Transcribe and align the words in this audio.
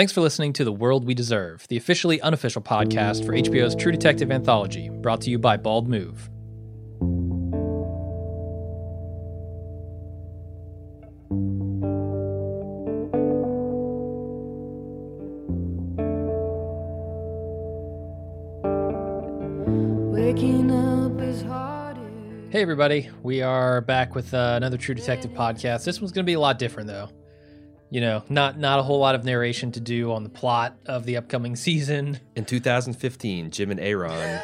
Thanks 0.00 0.14
for 0.14 0.22
listening 0.22 0.54
to 0.54 0.64
The 0.64 0.72
World 0.72 1.04
We 1.04 1.12
Deserve, 1.12 1.68
the 1.68 1.76
officially 1.76 2.22
unofficial 2.22 2.62
podcast 2.62 3.26
for 3.26 3.34
HBO's 3.34 3.74
True 3.74 3.92
Detective 3.92 4.32
anthology, 4.32 4.88
brought 4.88 5.20
to 5.20 5.30
you 5.30 5.38
by 5.38 5.58
Bald 5.58 5.88
Move. 5.88 6.30
Waking 20.14 20.70
up 20.70 21.20
is 21.20 21.42
harder. 21.42 22.00
Hey, 22.48 22.62
everybody. 22.62 23.10
We 23.22 23.42
are 23.42 23.82
back 23.82 24.14
with 24.14 24.32
uh, 24.32 24.54
another 24.56 24.78
True 24.78 24.94
Detective 24.94 25.32
podcast. 25.32 25.84
This 25.84 26.00
one's 26.00 26.12
going 26.12 26.24
to 26.24 26.30
be 26.30 26.32
a 26.32 26.40
lot 26.40 26.58
different, 26.58 26.88
though. 26.88 27.10
You 27.90 28.00
know, 28.00 28.22
not 28.28 28.56
not 28.58 28.78
a 28.78 28.82
whole 28.82 29.00
lot 29.00 29.14
of 29.16 29.24
narration 29.24 29.72
to 29.72 29.80
do 29.80 30.12
on 30.12 30.22
the 30.22 30.28
plot 30.30 30.76
of 30.86 31.04
the 31.06 31.16
upcoming 31.16 31.56
season. 31.56 32.20
In 32.36 32.44
2015, 32.44 33.50
Jim 33.50 33.70
and 33.72 33.80
Aaron 33.80 34.40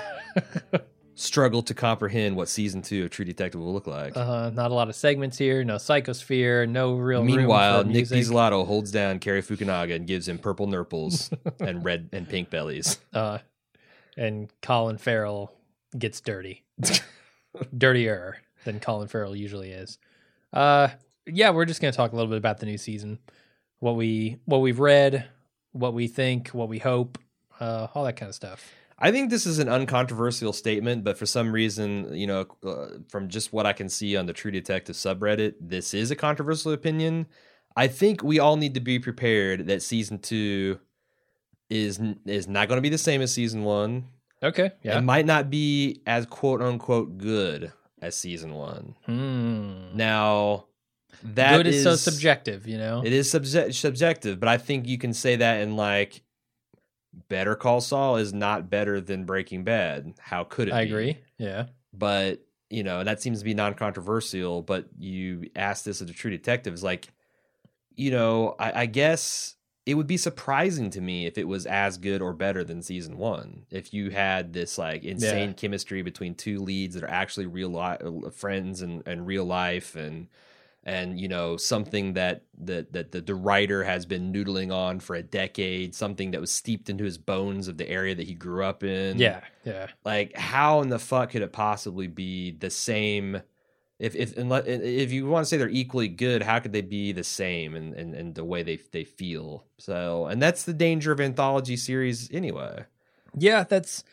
struggled 1.14 1.66
to 1.68 1.74
comprehend 1.74 2.34
what 2.36 2.48
season 2.48 2.82
two 2.82 3.04
of 3.04 3.10
True 3.10 3.24
Detective 3.24 3.60
will 3.60 3.72
look 3.72 3.86
like. 3.86 4.16
Uh, 4.16 4.50
not 4.50 4.70
a 4.72 4.74
lot 4.74 4.88
of 4.88 4.96
segments 4.96 5.38
here. 5.38 5.62
No 5.62 5.76
psychosphere. 5.76 6.68
No 6.68 6.94
real. 6.96 7.22
Meanwhile, 7.22 7.84
Nick. 7.84 8.06
Pizzolatto 8.06 8.66
holds 8.66 8.90
down 8.90 9.20
Cary 9.20 9.42
Fukunaga 9.42 9.94
and 9.94 10.06
gives 10.08 10.26
him 10.28 10.38
purple 10.38 10.66
nurples 10.66 11.30
and 11.60 11.84
red 11.84 12.08
and 12.12 12.28
pink 12.28 12.50
bellies. 12.50 12.98
uh, 13.14 13.38
and 14.16 14.50
Colin 14.60 14.98
Farrell 14.98 15.52
gets 15.96 16.20
dirty, 16.20 16.64
dirtier 17.76 18.38
than 18.64 18.80
Colin 18.80 19.08
Farrell 19.08 19.36
usually 19.36 19.70
is. 19.70 19.98
Uh, 20.52 20.88
yeah, 21.26 21.50
we're 21.50 21.64
just 21.64 21.80
gonna 21.80 21.92
talk 21.92 22.12
a 22.12 22.16
little 22.16 22.30
bit 22.30 22.38
about 22.38 22.58
the 22.58 22.66
new 22.66 22.78
season, 22.78 23.18
what 23.80 23.96
we 23.96 24.38
what 24.44 24.58
we've 24.58 24.80
read, 24.80 25.28
what 25.72 25.94
we 25.94 26.06
think, 26.06 26.48
what 26.48 26.68
we 26.68 26.78
hope, 26.78 27.18
uh, 27.60 27.88
all 27.94 28.04
that 28.04 28.16
kind 28.16 28.28
of 28.28 28.34
stuff. 28.34 28.72
I 28.98 29.10
think 29.12 29.28
this 29.28 29.44
is 29.44 29.58
an 29.58 29.68
uncontroversial 29.68 30.54
statement, 30.54 31.04
but 31.04 31.18
for 31.18 31.26
some 31.26 31.52
reason, 31.52 32.14
you 32.14 32.26
know, 32.26 32.46
uh, 32.64 32.86
from 33.10 33.28
just 33.28 33.52
what 33.52 33.66
I 33.66 33.74
can 33.74 33.90
see 33.90 34.16
on 34.16 34.24
the 34.24 34.32
True 34.32 34.50
Detective 34.50 34.96
subreddit, 34.96 35.54
this 35.60 35.92
is 35.92 36.10
a 36.10 36.16
controversial 36.16 36.72
opinion. 36.72 37.26
I 37.76 37.88
think 37.88 38.22
we 38.22 38.38
all 38.38 38.56
need 38.56 38.72
to 38.74 38.80
be 38.80 38.98
prepared 38.98 39.66
that 39.66 39.82
season 39.82 40.18
two 40.18 40.80
is 41.68 42.00
is 42.24 42.48
not 42.48 42.68
going 42.68 42.78
to 42.78 42.82
be 42.82 42.88
the 42.88 42.96
same 42.96 43.20
as 43.20 43.32
season 43.32 43.64
one. 43.64 44.06
Okay, 44.42 44.72
yeah. 44.82 44.98
It 44.98 45.02
might 45.02 45.26
not 45.26 45.50
be 45.50 46.00
as 46.06 46.24
quote 46.24 46.62
unquote 46.62 47.18
good 47.18 47.72
as 48.00 48.14
season 48.14 48.54
one. 48.54 48.94
Hmm. 49.04 49.94
Now, 49.94 50.66
that 51.22 51.56
Good 51.56 51.66
is, 51.68 51.82
so 51.82 51.96
subjective, 51.96 52.66
you 52.66 52.78
know. 52.78 53.02
It 53.04 53.12
is 53.12 53.32
subje- 53.32 53.74
subjective, 53.74 54.38
but 54.40 54.48
I 54.48 54.58
think 54.58 54.86
you 54.86 54.98
can 54.98 55.12
say 55.12 55.36
that 55.36 55.60
in 55.60 55.76
like 55.76 56.22
Better 57.28 57.54
Call 57.54 57.80
Saul 57.80 58.16
is 58.16 58.32
not 58.32 58.68
better 58.70 59.00
than 59.00 59.24
Breaking 59.24 59.64
Bad. 59.64 60.14
How 60.18 60.44
could 60.44 60.68
it? 60.68 60.74
I 60.74 60.84
be? 60.84 60.90
agree. 60.90 61.18
Yeah. 61.38 61.66
but 61.92 62.40
you 62.68 62.82
know 62.82 63.04
that 63.04 63.22
seems 63.22 63.38
to 63.38 63.44
be 63.44 63.54
non-controversial. 63.54 64.62
But 64.62 64.88
you 64.98 65.48
ask 65.54 65.84
this 65.84 66.00
of 66.00 66.06
the 66.08 66.12
True 66.12 66.30
Detectives, 66.30 66.82
like, 66.82 67.08
you 67.94 68.10
know, 68.10 68.54
I, 68.58 68.82
I 68.82 68.86
guess 68.86 69.54
it 69.86 69.94
would 69.94 70.08
be 70.08 70.16
surprising 70.16 70.90
to 70.90 71.00
me 71.00 71.26
if 71.26 71.38
it 71.38 71.46
was 71.46 71.64
as 71.64 71.96
good 71.96 72.20
or 72.20 72.32
better 72.32 72.64
than 72.64 72.82
season 72.82 73.16
one. 73.18 73.64
If 73.70 73.94
you 73.94 74.10
had 74.10 74.52
this 74.52 74.78
like 74.78 75.04
insane 75.04 75.50
Yeah. 75.50 75.54
chemistry 75.54 76.02
between 76.02 76.34
two 76.34 76.58
leads 76.58 76.96
that 76.96 77.04
are 77.04 77.08
actually 77.10 77.46
real 77.46 77.70
li- 77.70 78.26
uh, 78.26 78.30
friends 78.30 78.82
and 78.82 79.02
and 79.06 79.26
real 79.26 79.44
life 79.44 79.94
and 79.94 80.26
and 80.86 81.20
you 81.20 81.26
know 81.28 81.56
something 81.58 82.14
that 82.14 82.44
that 82.56 82.92
that 82.92 83.10
the, 83.12 83.20
the 83.20 83.34
writer 83.34 83.82
has 83.84 84.06
been 84.06 84.32
noodling 84.32 84.72
on 84.72 85.00
for 85.00 85.16
a 85.16 85.22
decade 85.22 85.94
something 85.94 86.30
that 86.30 86.40
was 86.40 86.50
steeped 86.52 86.88
into 86.88 87.02
his 87.04 87.18
bones 87.18 87.66
of 87.68 87.76
the 87.76 87.88
area 87.90 88.14
that 88.14 88.26
he 88.26 88.34
grew 88.34 88.64
up 88.64 88.82
in 88.84 89.18
Yeah. 89.18 89.40
Yeah. 89.64 89.88
like 90.04 90.34
how 90.36 90.80
in 90.82 90.88
the 90.88 90.98
fuck 91.00 91.30
could 91.30 91.42
it 91.42 91.52
possibly 91.52 92.06
be 92.06 92.52
the 92.52 92.70
same 92.70 93.42
if 93.98 94.14
if 94.14 94.36
unless, 94.36 94.64
if 94.66 95.10
you 95.10 95.26
want 95.26 95.44
to 95.44 95.48
say 95.48 95.56
they're 95.56 95.68
equally 95.68 96.08
good 96.08 96.42
how 96.42 96.60
could 96.60 96.72
they 96.72 96.82
be 96.82 97.10
the 97.12 97.24
same 97.24 97.74
and 97.74 97.92
and 97.94 98.14
in 98.14 98.32
the 98.34 98.44
way 98.44 98.62
they 98.62 98.76
they 98.92 99.02
feel 99.04 99.64
so 99.78 100.26
and 100.26 100.40
that's 100.40 100.62
the 100.62 100.72
danger 100.72 101.10
of 101.12 101.20
anthology 101.20 101.76
series 101.76 102.30
anyway 102.32 102.84
Yeah, 103.34 103.64
that's 103.64 104.04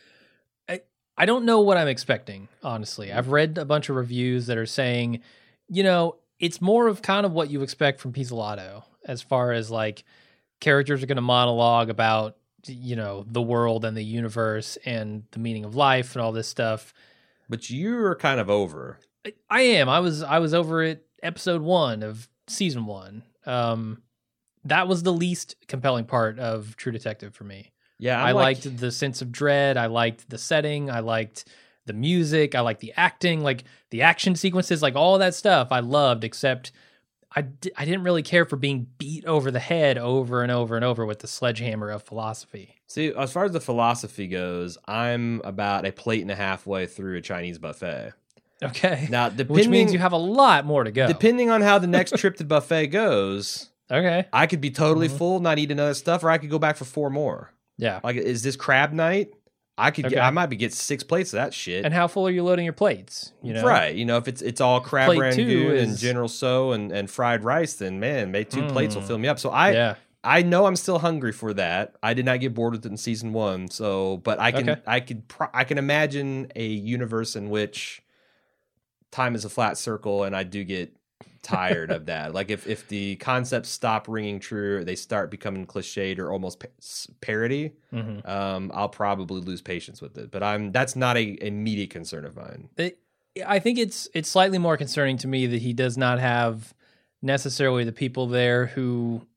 I 0.67 0.81
I 1.17 1.25
don't 1.27 1.45
know 1.45 1.61
what 1.61 1.77
I'm 1.77 1.87
expecting, 1.87 2.47
honestly. 2.63 3.13
I've 3.13 3.29
read 3.29 3.57
a 3.59 3.65
bunch 3.65 3.89
of 3.89 3.95
reviews 3.95 4.47
that 4.47 4.57
are 4.57 4.65
saying, 4.65 5.21
you 5.69 5.83
know, 5.83 6.15
it's 6.39 6.61
more 6.61 6.87
of 6.87 7.01
kind 7.01 7.25
of 7.25 7.31
what 7.31 7.49
you 7.49 7.61
expect 7.61 7.99
from 8.01 8.13
Pizzolatto 8.13 8.83
as 9.05 9.21
far 9.21 9.51
as 9.51 9.69
like 9.71 10.03
characters 10.59 11.03
are 11.03 11.05
going 11.07 11.15
to 11.17 11.21
monologue 11.21 11.89
about 11.89 12.37
you 12.65 12.95
know 12.95 13.25
the 13.27 13.41
world 13.41 13.83
and 13.85 13.95
the 13.97 14.03
universe 14.03 14.77
and 14.85 15.23
the 15.31 15.39
meaning 15.39 15.65
of 15.65 15.75
life 15.75 16.15
and 16.15 16.21
all 16.23 16.31
this 16.31 16.47
stuff. 16.47 16.93
but 17.49 17.69
you're 17.69 18.15
kind 18.15 18.39
of 18.39 18.49
over 18.49 18.99
I, 19.25 19.33
I 19.49 19.61
am. 19.61 19.89
I 19.89 19.99
was 19.99 20.23
I 20.23 20.39
was 20.39 20.53
over 20.53 20.81
it 20.83 21.05
episode 21.21 21.61
1 21.61 22.03
of 22.03 22.27
season 22.47 22.85
1. 22.85 23.23
Um 23.45 24.01
that 24.65 24.87
was 24.87 25.03
the 25.03 25.11
least 25.11 25.55
compelling 25.67 26.05
part 26.05 26.39
of 26.39 26.77
True 26.77 26.91
Detective 26.93 27.35
for 27.35 27.43
me. 27.43 27.73
yeah 27.99 28.23
i 28.23 28.29
I'm 28.29 28.35
like- 28.35 28.63
liked 28.65 28.77
the 28.77 28.91
sense 28.91 29.21
of 29.21 29.31
dread. 29.31 29.75
I 29.75 29.87
liked 29.87 30.29
the 30.29 30.37
setting. 30.37 30.89
I 30.89 30.99
liked 31.01 31.45
the 31.85 31.93
music. 31.93 32.55
I 32.55 32.61
like 32.61 32.79
the 32.79 32.93
acting, 32.95 33.41
like 33.41 33.63
the 33.89 34.01
action 34.01 34.35
sequences, 34.35 34.81
like 34.81 34.95
all 34.95 35.17
that 35.17 35.35
stuff. 35.35 35.67
I 35.71 35.79
loved, 35.79 36.23
except 36.23 36.71
I 37.35 37.41
d- 37.41 37.71
I 37.75 37.83
didn't 37.85 38.03
really 38.03 38.21
care 38.23 38.45
for 38.45 38.55
being 38.57 38.87
beat 38.99 39.25
over 39.25 39.49
the 39.51 39.59
head 39.59 39.97
over 39.97 40.43
and 40.43 40.51
over 40.51 40.75
and 40.75 40.85
over 40.85 41.05
with 41.05 41.19
the 41.19 41.27
sledgehammer 41.27 41.89
of 41.89 42.03
philosophy. 42.03 42.75
see 42.87 43.11
as 43.17 43.31
far 43.33 43.45
as 43.45 43.51
the 43.53 43.59
philosophy 43.59 44.27
goes 44.27 44.77
i'm 44.87 45.41
about 45.43 45.83
a 45.85 45.91
plate 45.91 46.21
and 46.21 46.29
a 46.29 46.35
half 46.35 46.67
way 46.67 46.85
through 46.85 47.17
a 47.17 47.21
chinese 47.21 47.57
buffet 47.57 48.13
Okay, 48.61 49.07
now 49.09 49.29
which 49.47 49.67
means 49.67 49.91
you 49.91 49.97
have 49.99 50.11
a 50.13 50.17
lot 50.17 50.63
more 50.65 50.83
to 50.83 50.91
go. 50.91 51.07
depending 51.07 51.49
on 51.49 51.61
how 51.61 51.79
the 51.79 51.87
next 51.87 52.15
trip 52.19 52.37
to 52.37 52.43
buffet 52.45 52.87
goes 52.87 53.71
okay, 53.91 54.27
i 54.31 54.45
could 54.45 54.61
be 54.61 54.69
totally 54.69 55.09
Mhm. 55.09 55.17
full 55.17 55.39
not 55.39 55.57
eat 55.57 55.71
another 55.71 55.95
stuff 55.95 56.23
or 56.23 56.29
i 56.29 56.37
could 56.37 56.51
go 56.51 56.59
back 56.59 56.75
for 56.77 56.85
four 56.85 57.09
more 57.09 57.51
yeah. 57.79 57.99
Like, 58.03 58.17
is 58.17 58.43
this 58.43 58.55
crab 58.55 58.93
night? 58.93 59.31
I 59.77 59.89
could 59.91 60.05
Okay. 60.05 60.15
get, 60.15 60.23
I 60.23 60.29
might 60.29 60.47
be 60.47 60.55
get 60.55 60.71
six 60.73 61.03
plates 61.03 61.33
of 61.33 61.37
that 61.37 61.53
shit. 61.53 61.83
And 61.83 61.93
how 61.93 62.07
full 62.07 62.27
are 62.27 62.31
you 62.31 62.43
loading 62.43 62.63
your 62.65 62.73
plates? 62.73 63.31
You 63.41 63.53
know, 63.53 63.65
Right. 63.65 63.95
You 63.95 64.05
know, 64.05 64.17
if 64.17 64.27
it's 64.27 64.41
it's 64.41 64.61
all 64.61 64.79
crab 64.81 65.07
Plate 65.07 65.19
rangoon 65.19 65.75
and 65.77 65.97
General 65.97 66.29
Tso 66.29 66.71
and, 66.73 66.91
and 66.91 67.09
fried 67.09 67.43
rice, 67.43 67.73
then 67.73 67.99
man, 67.99 68.31
maybe 68.31 68.45
two 68.45 68.65
plates 68.65 68.93
will 68.95 69.01
Mm. 69.01 69.07
fill 69.07 69.17
me 69.17 69.27
up. 69.27 69.39
So 69.39 69.49
I 69.49 69.71
yeah, 69.71 69.95
I 70.23 70.41
know 70.43 70.67
I'm 70.67 70.75
still 70.75 70.99
hungry 70.99 71.31
for 71.31 71.53
that. 71.55 71.95
I 72.03 72.13
did 72.13 72.23
not 72.25 72.39
get 72.39 72.53
bored 72.53 72.73
with 72.73 72.85
it 72.85 72.89
in 72.89 72.97
season 72.97 73.33
one. 73.33 73.67
So, 73.69 74.17
but 74.17 74.39
I 74.39 74.51
can 74.51 74.69
Okay. 74.69 74.81
I 74.85 74.99
could 74.99 75.27
pro- 75.27 75.49
I 75.53 75.63
can 75.63 75.77
imagine 75.79 76.51
a 76.55 76.65
universe 76.65 77.35
in 77.35 77.49
which 77.49 78.01
time 79.11 79.35
is 79.35 79.43
a 79.45 79.49
flat 79.49 79.77
circle, 79.77 80.23
and 80.23 80.35
I 80.35 80.43
do 80.43 80.63
get 80.63 80.95
tired 81.43 81.91
of 81.91 82.05
that. 82.07 82.33
Like 82.33 82.49
if 82.49 82.67
if 82.67 82.87
the 82.87 83.15
concepts 83.17 83.69
stop 83.69 84.07
ringing 84.07 84.39
true, 84.39 84.83
they 84.83 84.95
start 84.95 85.29
becoming 85.29 85.65
cliched 85.65 86.17
or 86.19 86.31
almost 86.31 86.59
pa- 86.59 86.67
parody 87.21 87.73
hmm 87.91 88.19
um, 88.25 88.71
I'll 88.73 88.89
probably 88.89 89.41
lose 89.41 89.61
patience 89.61 90.01
with 90.01 90.17
it. 90.17 90.31
But 90.31 90.43
I'm 90.43 90.71
that's 90.71 90.95
not 90.95 91.17
a 91.17 91.37
immediate 91.45 91.89
concern 91.89 92.25
of 92.25 92.35
mine. 92.35 92.69
it, 92.77 92.99
I 93.45 93.59
think 93.59 93.77
it's 93.77 94.07
it's 94.13 94.29
slightly 94.29 94.57
more 94.57 94.77
concerning 94.77 95.17
to 95.17 95.27
me 95.27 95.47
that 95.47 95.61
he 95.61 95.73
does 95.73 95.97
not 95.97 96.19
have 96.19 96.73
necessarily 97.21 97.83
the 97.83 97.91
people 97.91 98.27
there 98.27 98.67
who 98.67 99.27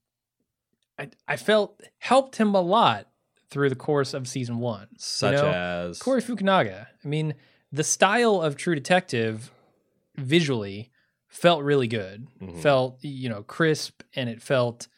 I 0.98 1.10
I 1.26 1.36
felt 1.36 1.82
helped 1.98 2.36
him 2.36 2.54
a 2.54 2.60
lot 2.60 3.08
through 3.50 3.68
the 3.68 3.76
course 3.76 4.14
of 4.14 4.28
season 4.28 4.58
one. 4.58 4.88
Such 4.98 5.34
know, 5.34 5.52
as 5.52 5.98
Corey 5.98 6.22
Fukunaga. 6.22 6.86
I 7.04 7.08
mean, 7.08 7.34
the 7.72 7.84
style 7.84 8.40
of 8.42 8.56
True 8.56 8.74
Detective 8.74 9.50
visually 10.16 10.90
felt 11.28 11.62
really 11.62 11.88
good. 11.88 12.26
Mhm. 12.40 12.60
Felt 12.60 12.98
you 13.02 13.28
know 13.28 13.42
crisp, 13.42 14.02
and 14.14 14.28
it 14.28 14.42
felt. 14.42 14.88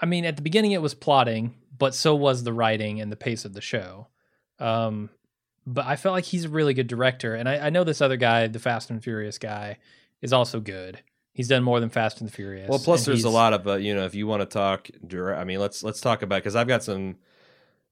I 0.00 0.06
mean, 0.06 0.24
at 0.24 0.34
the 0.36 0.42
beginning 0.42 0.72
it 0.72 0.82
was 0.82 0.94
plotting, 0.94 1.54
but 1.76 1.94
so 1.94 2.14
was 2.14 2.42
the 2.42 2.52
writing 2.52 3.00
and 3.00 3.12
the 3.12 3.16
pace 3.16 3.44
of 3.44 3.52
the 3.52 3.60
show. 3.60 4.08
Um, 4.58 5.10
but 5.66 5.86
I 5.86 5.94
felt 5.96 6.14
like 6.14 6.24
he's 6.24 6.46
a 6.46 6.48
really 6.48 6.74
good 6.74 6.88
director, 6.88 7.34
and 7.34 7.48
I, 7.48 7.66
I 7.66 7.70
know 7.70 7.84
this 7.84 8.00
other 8.00 8.16
guy, 8.16 8.48
the 8.48 8.58
Fast 8.58 8.90
and 8.90 9.02
Furious 9.04 9.38
guy, 9.38 9.78
is 10.20 10.32
also 10.32 10.58
good. 10.60 11.00
He's 11.32 11.46
done 11.46 11.62
more 11.62 11.78
than 11.78 11.90
Fast 11.90 12.20
and 12.20 12.28
the 12.28 12.32
Furious. 12.32 12.68
well, 12.68 12.80
plus 12.80 13.04
there's 13.04 13.22
a 13.22 13.30
lot 13.30 13.52
of 13.52 13.68
uh, 13.68 13.74
you 13.76 13.94
know 13.94 14.04
if 14.04 14.14
you 14.16 14.26
want 14.26 14.40
to 14.40 14.46
talk 14.46 14.88
direct, 15.06 15.40
I 15.40 15.44
mean 15.44 15.60
let's 15.60 15.84
let's 15.84 16.00
talk 16.00 16.22
about 16.22 16.42
because 16.42 16.56
I've 16.56 16.66
got 16.68 16.82
some. 16.82 17.16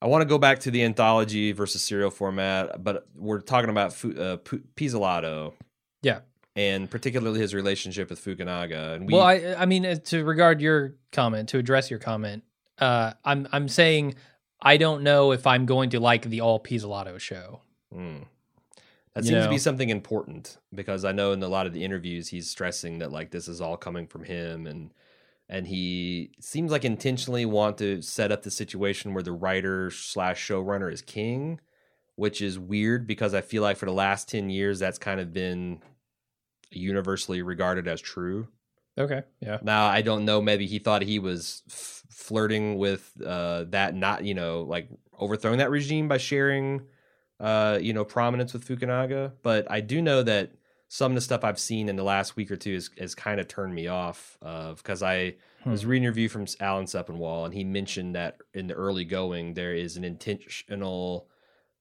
I 0.03 0.09
want 0.09 0.23
to 0.23 0.27
go 0.27 0.37
back 0.39 0.59
to 0.61 0.71
the 0.71 0.83
anthology 0.83 1.53
versus 1.53 1.83
serial 1.83 2.11
format, 2.11 2.83
but 2.83 3.07
we're 3.15 3.41
talking 3.41 3.71
about 3.71 3.93
uh, 4.05 4.37
Pizzolatto. 4.77 5.55
Yeah. 6.03 6.21
And 6.57 6.91
particularly 6.91 7.39
his 7.39 7.55
relationship 7.55 8.11
with 8.11 8.25
Fukunaga. 8.25 8.95
And 8.95 9.07
we, 9.07 9.15
well, 9.15 9.23
I 9.23 9.55
I 9.59 9.67
mean 9.67 9.85
uh, 9.85 9.97
to 10.07 10.25
regard 10.25 10.61
your 10.61 10.97
comment, 11.13 11.51
to 11.51 11.59
address 11.59 11.91
your 11.91 12.01
comment, 12.01 12.43
uh, 12.79 13.13
I'm 13.25 13.47
I'm 13.53 13.69
saying 13.69 14.15
I 14.61 14.79
don't 14.79 15.03
know 15.03 15.33
if 15.33 15.47
I'm 15.47 15.67
going 15.67 15.91
to 15.91 16.01
like 16.01 16.23
the 16.23 16.41
all 16.41 16.59
Pizzolatto 16.59 17.21
show. 17.21 17.61
Mm. 17.95 18.25
That 19.15 19.25
You 19.25 19.31
seems 19.31 19.45
to 19.45 19.51
be 19.51 19.59
something 19.59 19.89
important 19.89 20.59
because 20.75 21.05
I 21.05 21.13
know 21.13 21.33
in 21.33 21.43
a 21.43 21.49
lot 21.49 21.67
of 21.67 21.73
the 21.73 21.85
interviews 21.85 22.29
he's 22.29 22.51
stressing 22.51 22.99
that 22.99 23.13
like 23.13 23.31
this 23.31 23.49
is 23.49 23.61
all 23.61 23.77
coming 23.77 24.07
from 24.07 24.25
him 24.25 24.67
and 24.67 24.93
and 25.49 25.69
he 25.69 26.33
seems 26.41 26.73
like 26.73 26.85
intentionally 26.85 27.47
want 27.47 27.79
to 27.79 28.03
set 28.03 28.33
up 28.33 28.43
the 28.43 28.51
situation 28.51 29.15
where 29.15 29.23
the 29.23 29.33
writer 29.33 29.91
slash 29.91 30.45
showrunner 30.45 30.93
is 30.93 31.03
king, 31.03 31.61
which 32.17 32.43
is 32.43 32.59
weird 32.59 33.07
because 33.07 33.33
I 33.33 33.43
feel 33.43 33.63
like 33.63 33.77
for 33.77 33.87
the 33.87 33.93
last 33.93 34.29
ten 34.29 34.51
years 34.51 34.79
that's 34.81 34.99
kind 34.99 35.21
of 35.21 35.33
been 35.33 35.81
universally 36.77 37.43
regarded 37.43 37.89
as 37.89 38.01
true. 38.01 38.49
Okay. 38.99 39.23
Yeah. 39.41 39.59
Now 39.63 39.87
I 39.87 40.03
don't 40.03 40.25
know. 40.25 40.41
Maybe 40.41 40.67
he 40.67 40.79
thought 40.79 41.03
he 41.03 41.19
was 41.19 41.63
f- 41.69 42.03
flirting 42.11 42.79
with 42.79 43.13
uh, 43.25 43.65
that, 43.71 43.95
not 43.95 44.25
you 44.25 44.35
know, 44.35 44.63
like 44.63 44.89
overthrowing 45.19 45.59
that 45.59 45.71
regime 45.71 46.09
by 46.09 46.17
sharing, 46.19 46.83
uh, 47.41 47.79
you 47.81 47.93
know, 47.93 48.05
prominence 48.05 48.53
with 48.53 48.67
Fukunaga. 48.67 49.33
But 49.43 49.71
I 49.71 49.81
do 49.81 50.01
know 50.01 50.23
that 50.23 50.53
some 50.89 51.13
of 51.13 51.17
the 51.17 51.21
stuff 51.21 51.45
I've 51.45 51.59
seen 51.59 51.89
in 51.89 51.97
the 51.97 52.05
last 52.05 52.37
week 52.37 52.51
or 52.51 52.57
two 52.57 52.75
has, 52.75 52.91
has 52.99 53.15
kind 53.15 53.41
of 53.41 53.49
turned 53.49 53.75
me 53.75 53.87
off 53.89 54.39
of 54.41 54.79
because 54.83 55.03
I 55.03 55.35
Hmm. 55.65 55.73
was 55.73 55.85
reading 55.85 56.07
a 56.07 56.11
review 56.11 56.29
from 56.29 56.47
Alan 56.61 56.85
Sepinwall, 56.85 57.45
and 57.45 57.53
he 57.53 57.65
mentioned 57.65 58.15
that 58.15 58.37
in 58.55 58.69
the 58.69 58.75
early 58.75 59.05
going 59.05 59.55
there 59.55 59.75
is 59.75 59.97
an 59.97 60.05
intentional, 60.05 61.29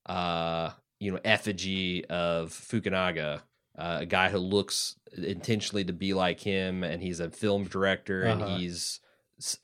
uh, 0.06 0.70
you 0.98 1.12
know, 1.12 1.20
effigy 1.24 2.04
of 2.06 2.50
Fukunaga, 2.50 3.42
uh, 3.78 3.98
a 4.00 4.06
guy 4.06 4.28
who 4.30 4.38
looks 4.38 4.96
intentionally 5.16 5.84
to 5.84 5.92
be 5.92 6.14
like 6.14 6.40
him, 6.40 6.82
and 6.84 7.02
he's 7.02 7.20
a 7.20 7.30
film 7.30 7.64
director, 7.64 8.26
Uh-huh. 8.26 8.44
and 8.44 8.58
he's 8.60 9.00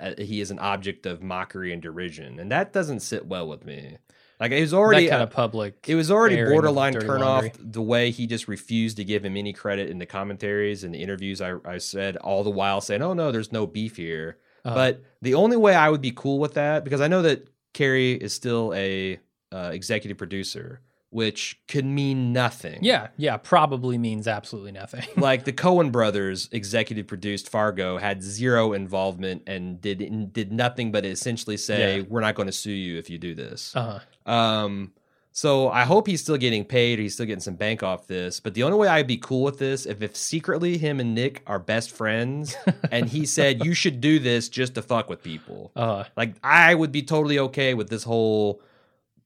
uh, 0.00 0.12
he 0.18 0.40
is 0.40 0.50
an 0.50 0.58
object 0.58 1.06
of 1.06 1.22
mockery 1.22 1.72
and 1.72 1.80
derision, 1.80 2.38
and 2.38 2.50
that 2.52 2.72
doesn't 2.72 3.00
sit 3.00 3.26
well 3.26 3.48
with 3.48 3.64
me. 3.64 3.96
Like 4.38 4.50
it 4.52 4.60
was 4.60 4.74
already 4.74 5.04
that 5.04 5.10
kind 5.10 5.22
of 5.22 5.30
public. 5.30 5.84
it 5.88 5.94
was 5.94 6.10
already 6.10 6.36
borderline 6.44 6.94
turn 6.94 7.22
off 7.22 7.44
the 7.58 7.80
way 7.80 8.10
he 8.10 8.26
just 8.26 8.48
refused 8.48 8.96
to 8.96 9.04
give 9.04 9.24
him 9.24 9.36
any 9.36 9.52
credit 9.52 9.88
in 9.88 9.98
the 9.98 10.04
commentaries 10.06 10.82
and 10.84 10.92
the 10.92 10.98
interviews. 11.02 11.40
I, 11.40 11.54
I 11.64 11.78
said 11.78 12.16
all 12.16 12.42
the 12.42 12.50
while 12.50 12.80
saying, 12.80 13.02
"Oh 13.02 13.14
no, 13.14 13.30
there's 13.32 13.52
no 13.52 13.66
beef 13.66 13.96
here." 13.96 14.38
Uh, 14.64 14.74
But 14.74 15.02
the 15.22 15.34
only 15.34 15.56
way 15.56 15.74
I 15.74 15.88
would 15.88 16.00
be 16.02 16.10
cool 16.12 16.38
with 16.38 16.54
that 16.54 16.82
because 16.84 17.00
I 17.00 17.08
know 17.08 17.22
that 17.22 17.46
Cary 17.72 18.12
is 18.12 18.32
still 18.34 18.74
a 18.74 19.18
uh, 19.52 19.70
executive 19.72 20.18
producer, 20.18 20.80
which 21.12 21.60
could 21.68 21.84
mean 21.84 22.32
nothing. 22.32 22.78
yeah, 22.82 23.08
yeah, 23.16 23.36
probably 23.36 23.98
means 23.98 24.26
absolutely 24.26 24.72
nothing. 24.72 25.04
like 25.16 25.44
the 25.44 25.52
Coen 25.52 25.92
brothers 25.92 26.48
executive 26.52 27.06
produced 27.06 27.48
Fargo 27.48 27.98
had 27.98 28.22
zero 28.22 28.72
involvement 28.72 29.42
and 29.46 29.80
did 29.80 30.32
did 30.32 30.52
nothing 30.52 30.90
but 30.90 31.04
essentially 31.04 31.56
say, 31.56 31.98
Yeah. 31.98 32.04
"We're 32.08 32.20
not 32.20 32.34
going 32.34 32.46
to 32.46 32.52
sue 32.52 32.72
you 32.72 32.98
if 32.98 33.10
you 33.10 33.18
do 33.18 33.34
this." 33.34 33.76
uh-huh. 33.76 34.30
Um, 34.30 34.92
so 35.34 35.70
I 35.70 35.84
hope 35.84 36.06
he's 36.06 36.20
still 36.20 36.36
getting 36.36 36.64
paid 36.64 36.98
or 36.98 37.02
he's 37.02 37.14
still 37.14 37.24
getting 37.26 37.40
some 37.40 37.56
bank 37.56 37.82
off 37.82 38.06
this. 38.06 38.38
But 38.38 38.52
the 38.54 38.62
only 38.64 38.76
way 38.76 38.88
I'd 38.88 39.06
be 39.06 39.16
cool 39.16 39.42
with 39.42 39.58
this 39.58 39.86
if 39.86 40.02
if 40.02 40.14
secretly 40.16 40.76
him 40.78 41.00
and 41.00 41.14
Nick 41.14 41.42
are 41.46 41.58
best 41.58 41.90
friends 41.90 42.54
and 42.90 43.08
he 43.08 43.24
said 43.26 43.64
you 43.64 43.74
should 43.74 44.00
do 44.00 44.18
this 44.18 44.48
just 44.48 44.74
to 44.76 44.82
fuck 44.82 45.08
with 45.08 45.22
people. 45.22 45.72
Uh-huh. 45.76 46.04
Like 46.16 46.34
I 46.42 46.74
would 46.74 46.92
be 46.92 47.02
totally 47.02 47.38
okay 47.38 47.74
with 47.74 47.88
this 47.90 48.04
whole 48.04 48.62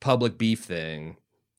public 0.00 0.38
beef 0.38 0.60
thing. 0.64 1.16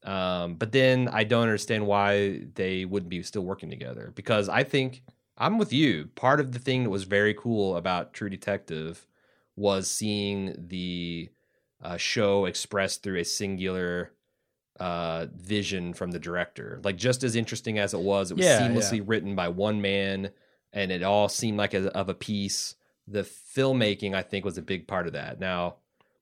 Um, 0.08 0.56
but 0.56 0.72
then 0.72 1.10
I 1.10 1.26
don't 1.26 1.44
understand 1.44 1.86
why 1.86 2.44
they 2.56 2.86
wouldn't 2.86 3.10
be 3.10 3.22
still 3.24 3.44
working 3.44 3.70
together 3.70 4.14
because 4.16 4.48
I 4.48 4.64
think 4.64 5.04
I'm 5.38 5.58
with 5.58 5.74
you. 5.74 6.10
Part 6.16 6.40
of 6.40 6.54
the 6.54 6.60
thing 6.60 6.84
that 6.84 6.90
was 6.90 7.04
very 7.04 7.34
cool 7.34 7.76
about 7.76 8.14
True 8.14 8.30
Detective 8.30 9.06
was 9.58 9.92
seeing 9.92 10.56
the 10.58 11.30
uh, 11.84 11.98
show 11.98 12.46
expressed 12.46 13.04
through 13.04 13.20
a 13.20 13.26
singular 13.26 14.14
uh, 14.80 15.26
vision 15.36 15.94
from 15.94 16.12
the 16.12 16.20
director. 16.20 16.80
Like 16.84 16.96
just 16.96 17.24
as 17.24 17.36
interesting 17.36 17.78
as 17.78 17.94
it 17.94 18.00
was, 18.00 18.32
it 18.32 18.38
was 18.38 18.46
Yeah, 18.46 18.62
seamlessly 18.62 19.04
written 19.06 19.36
by 19.36 19.50
one 19.50 19.82
man, 19.82 20.30
and 20.72 20.90
it 20.90 21.04
all 21.04 21.28
seemed 21.28 21.58
like 21.58 21.74
a, 21.74 21.92
of 21.98 22.08
a 22.08 22.14
piece. 22.14 22.76
The 23.08 23.24
filmmaking, 23.24 24.14
I 24.14 24.22
think, 24.22 24.46
was 24.46 24.58
a 24.58 24.62
big 24.62 24.88
part 24.88 25.08
of 25.08 25.14
that. 25.14 25.40
Now, 25.40 25.76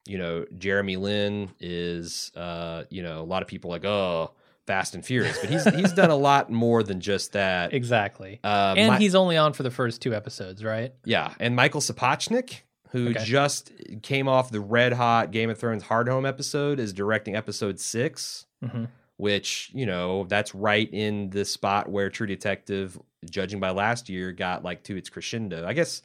you 0.06 0.18
know, 0.18 0.46
Jeremy 0.58 0.98
Lin 0.98 1.50
is, 1.60 2.32
uh, 2.36 2.84
you 2.90 3.02
know, 3.04 3.22
a 3.22 3.26
lot 3.26 3.42
of 3.42 3.48
people 3.48 3.70
like, 3.70 3.86
oh, 3.86 4.32
Fast 4.68 4.96
and 4.96 5.06
Furious, 5.06 5.38
but 5.40 5.50
he's 5.50 5.64
he's 5.76 5.94
done 5.94 6.10
a 6.10 6.16
lot 6.30 6.50
more 6.52 6.82
than 6.84 7.00
just 7.00 7.34
that. 7.34 7.74
exactly. 7.74 8.40
Uh, 8.44 8.74
and 8.78 8.94
Mi- 8.94 9.00
he's 9.00 9.14
only 9.16 9.38
on 9.38 9.54
for 9.54 9.64
the 9.64 9.72
first 9.72 10.02
two 10.02 10.14
episodes, 10.16 10.64
right? 10.64 10.94
yeah, 11.06 11.34
and 11.40 11.56
Michael 11.56 11.82
Sapochnik, 11.82 12.62
who 12.90 13.10
Okay. 13.10 13.24
just 13.24 13.72
came 14.02 14.28
off 14.28 14.50
the 14.52 14.60
red 14.62 14.94
hot 14.94 15.30
Game 15.32 15.50
of 15.50 15.58
Thrones 15.60 15.84
Hardhome 15.84 16.28
episode, 16.28 16.80
is 16.80 16.94
directing 16.94 17.36
episode 17.36 17.80
six, 17.80 18.46
hmm 18.64 18.86
which 19.18 19.72
you 19.74 19.86
know 19.86 20.26
that's 20.28 20.54
right 20.54 20.90
in 20.92 21.30
the 21.30 21.46
spot 21.46 21.88
where 21.90 22.10
True 22.10 22.28
Detective, 22.28 23.00
judging 23.30 23.62
by 23.62 23.70
last 23.70 24.10
year, 24.10 24.34
got 24.34 24.64
like 24.64 24.84
to 24.84 24.98
its 24.98 25.10
crescendo. 25.10 25.66
I 25.66 25.72
guess 25.74 26.02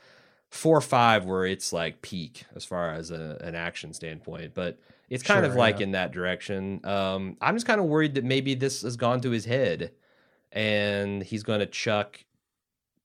four 0.50 0.76
or 0.76 0.82
five 0.82 1.24
where 1.24 1.46
it's 1.46 1.72
like 1.72 2.02
peak 2.02 2.44
as 2.54 2.64
far 2.64 2.90
as 2.90 3.10
a, 3.10 3.38
an 3.40 3.54
action 3.54 3.92
standpoint, 3.92 4.52
but 4.54 4.78
it's 5.08 5.22
kind 5.22 5.44
of 5.44 5.54
like 5.54 5.78
yeah. 5.78 5.84
in 5.84 5.92
that 5.92 6.12
direction. 6.12 6.80
Um, 6.84 7.36
I'm 7.40 7.56
just 7.56 7.66
kind 7.66 7.80
of 7.80 7.86
worried 7.86 8.14
that 8.14 8.24
maybe 8.24 8.54
this 8.54 8.82
has 8.82 8.96
gone 8.96 9.20
to 9.22 9.30
his 9.30 9.44
head 9.44 9.92
and 10.52 11.22
he's 11.22 11.42
going 11.42 11.60
to 11.60 11.66
chuck 11.66 12.24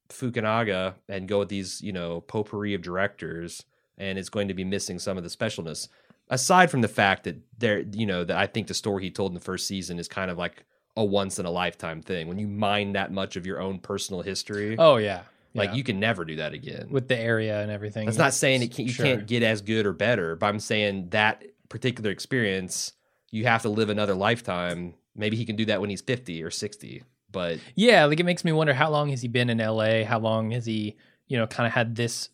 Fukunaga 0.10 0.96
and 1.10 1.28
go 1.28 1.40
with 1.40 1.50
these, 1.50 1.82
you 1.82 1.92
know, 1.92 2.22
potpourri 2.22 2.74
of 2.74 2.82
directors, 2.82 3.66
and 3.98 4.18
it's 4.18 4.30
going 4.30 4.48
to 4.48 4.54
be 4.54 4.64
missing 4.64 5.00
some 5.00 5.18
of 5.18 5.24
the 5.24 5.30
specialness. 5.30 5.88
Aside 6.30 6.72
from 6.72 6.82
the 6.82 6.88
fact 6.88 7.24
that 7.26 7.38
there, 7.58 7.80
you 7.80 8.06
know, 8.06 8.24
that 8.24 8.38
I 8.38 8.48
think 8.48 8.68
the 8.68 8.74
story 8.74 9.04
he 9.04 9.12
told 9.12 9.32
in 9.32 9.36
the 9.36 9.42
first 9.42 9.68
season 9.68 10.00
is 10.00 10.08
kind 10.08 10.32
of 10.32 10.38
like 10.38 10.66
a 10.98 11.04
once 11.04 11.40
in 11.40 11.46
a 11.46 11.52
lifetime 11.52 12.02
thing. 12.02 12.28
When 12.28 12.40
you 12.40 12.48
mine 12.48 12.94
that 12.94 13.12
much 13.12 13.36
of 13.36 13.46
your 13.46 13.60
own 13.60 13.80
personal 13.80 14.22
history, 14.22 14.76
Oh 14.78 14.98
yeah, 14.98 15.22
like 15.56 15.70
Yeah. 15.70 15.76
you 15.76 15.84
can 15.84 16.00
never 16.00 16.24
do 16.26 16.36
that 16.36 16.54
again. 16.54 16.88
with 16.92 17.08
the 17.08 17.18
area 17.18 17.62
and 17.62 17.72
everything. 17.72 18.06
That's 18.06 18.18
not 18.18 18.34
saying 18.34 18.62
it 18.62 18.74
can, 18.76 18.86
you 18.86 18.92
Sure. 18.92 19.06
can't 19.06 19.26
get 19.26 19.42
as 19.42 19.62
good 19.62 19.86
or 19.88 19.94
better, 19.94 20.36
but 20.36 20.46
I'm 20.48 20.60
saying 20.60 21.10
that 21.10 21.44
particular 21.70 22.12
experience, 22.12 22.94
you 23.32 23.46
have 23.46 23.62
to 23.64 23.70
live 23.70 23.90
another 23.90 24.14
lifetime. 24.14 24.94
Maybe 25.16 25.38
he 25.38 25.46
can 25.46 25.56
do 25.56 25.66
that 25.66 25.82
when 25.82 25.90
he's 25.90 26.02
50 26.02 26.44
or 26.44 26.52
60, 26.52 27.04
but 27.32 27.60
Yeah, 27.76 28.06
like 28.06 28.20
it 28.20 28.26
makes 28.26 28.44
me 28.46 28.52
wonder 28.52 28.74
how 28.74 28.90
long 28.92 29.10
has 29.10 29.22
he 29.22 29.28
been 29.28 29.50
in 29.50 29.60
LA? 29.60 30.04
How 30.04 30.20
long 30.20 30.52
has 30.52 30.66
he, 30.66 30.96
you 31.28 31.38
know, 31.38 31.48
kind 31.48 31.66
of 31.66 31.74
had 31.74 31.96
this 31.96 32.30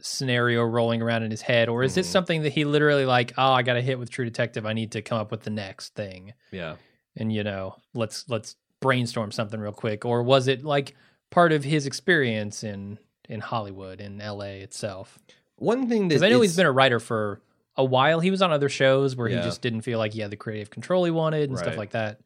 scenario 0.00 0.62
rolling 0.62 1.02
around 1.02 1.22
in 1.24 1.30
his 1.30 1.42
head, 1.42 1.68
or 1.68 1.82
is 1.82 1.94
this 1.94 2.06
Mhm. 2.08 2.12
something 2.12 2.42
that 2.42 2.52
he 2.52 2.64
literally 2.64 3.04
like, 3.04 3.32
oh, 3.36 3.52
I 3.52 3.62
got 3.62 3.76
a 3.76 3.82
hit 3.82 3.98
with 3.98 4.10
True 4.10 4.24
Detective, 4.24 4.64
I 4.64 4.72
need 4.72 4.92
to 4.92 5.02
come 5.02 5.18
up 5.18 5.30
with 5.32 5.40
the 5.42 5.50
next 5.50 5.94
thing, 5.94 6.34
yeah. 6.52 6.76
and 7.16 7.32
you 7.32 7.42
know, 7.42 7.76
let's 7.94 8.28
let's 8.28 8.54
brainstorm 8.80 9.32
something 9.32 9.58
real 9.58 9.72
quick, 9.72 10.04
or 10.04 10.22
was 10.22 10.46
it 10.46 10.64
like 10.64 10.94
part 11.30 11.52
of 11.52 11.64
his 11.64 11.86
experience 11.86 12.62
in 12.64 12.98
in 13.28 13.40
Hollywood 13.40 14.00
in 14.00 14.18
LA 14.20 14.62
itself? 14.62 15.18
One 15.56 15.88
thing 15.88 16.08
that 16.08 16.22
I 16.22 16.28
know 16.30 16.42
is- 16.42 16.50
he's 16.50 16.56
been 16.56 16.66
a 16.66 16.72
writer 16.72 16.98
for 17.00 17.40
a 17.76 17.84
while. 17.84 18.20
He 18.20 18.30
was 18.30 18.40
on 18.42 18.50
other 18.52 18.68
shows 18.68 19.14
where 19.16 19.28
Yeah. 19.28 19.36
he 19.38 19.42
just 19.42 19.60
didn't 19.60 19.82
feel 19.82 19.98
like 19.98 20.12
he 20.12 20.20
had 20.20 20.30
the 20.30 20.36
creative 20.36 20.70
control 20.70 21.04
he 21.04 21.10
wanted 21.10 21.48
and 21.50 21.58
stuff 21.58 21.76
like 21.76 21.90
that. 21.90 22.20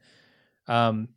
Um, 0.69 1.09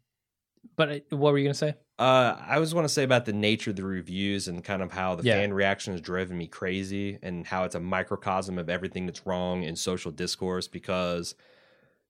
but 0.76 0.90
I- 0.90 1.02
what 1.12 1.32
were 1.32 1.38
you 1.38 1.46
gonna 1.46 1.54
say? 1.54 1.76
Uh, 1.98 2.36
I 2.46 2.60
was 2.60 2.74
want 2.74 2.86
to 2.86 2.94
say 2.94 3.04
about 3.04 3.24
the 3.26 3.32
nature 3.32 3.70
of 3.70 3.78
the 3.78 3.84
reviews 3.86 4.50
and 4.50 4.62
kind 4.64 4.82
of 4.82 4.92
how 4.92 5.16
the 5.16 5.24
Yeah. 5.24 5.36
fan 5.36 5.54
reaction 5.54 5.94
has 5.94 6.02
driven 6.02 6.38
me 6.38 6.48
crazy, 6.48 7.20
and 7.22 7.48
how 7.48 7.64
it's 7.64 7.76
a 7.76 7.80
microcosm 7.80 8.58
of 8.58 8.70
everything 8.70 9.06
that's 9.06 9.26
wrong 9.26 9.64
in 9.64 9.78
social 9.78 10.12
discourse. 10.12 10.68
Because, 10.68 11.36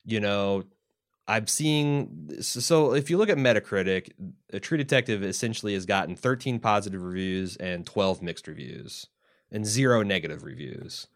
you 0.03 0.19
know, 0.19 0.63
I'm 1.27 1.47
seeing. 1.47 2.29
So 2.41 2.93
if 2.93 3.09
you 3.09 3.17
look 3.17 3.29
at 3.29 3.37
Metacritic, 3.37 4.11
a 4.53 4.59
True 4.59 4.77
Detective 4.77 5.23
essentially 5.23 5.73
has 5.73 5.85
gotten 5.85 6.15
13 6.15 6.59
positive 6.59 7.01
reviews 7.01 7.55
and 7.57 7.85
12 7.85 8.21
mixed 8.21 8.47
reviews, 8.47 9.07
and 9.51 9.65
zero 9.65 10.03
negative 10.03 10.43
reviews. 10.43 11.07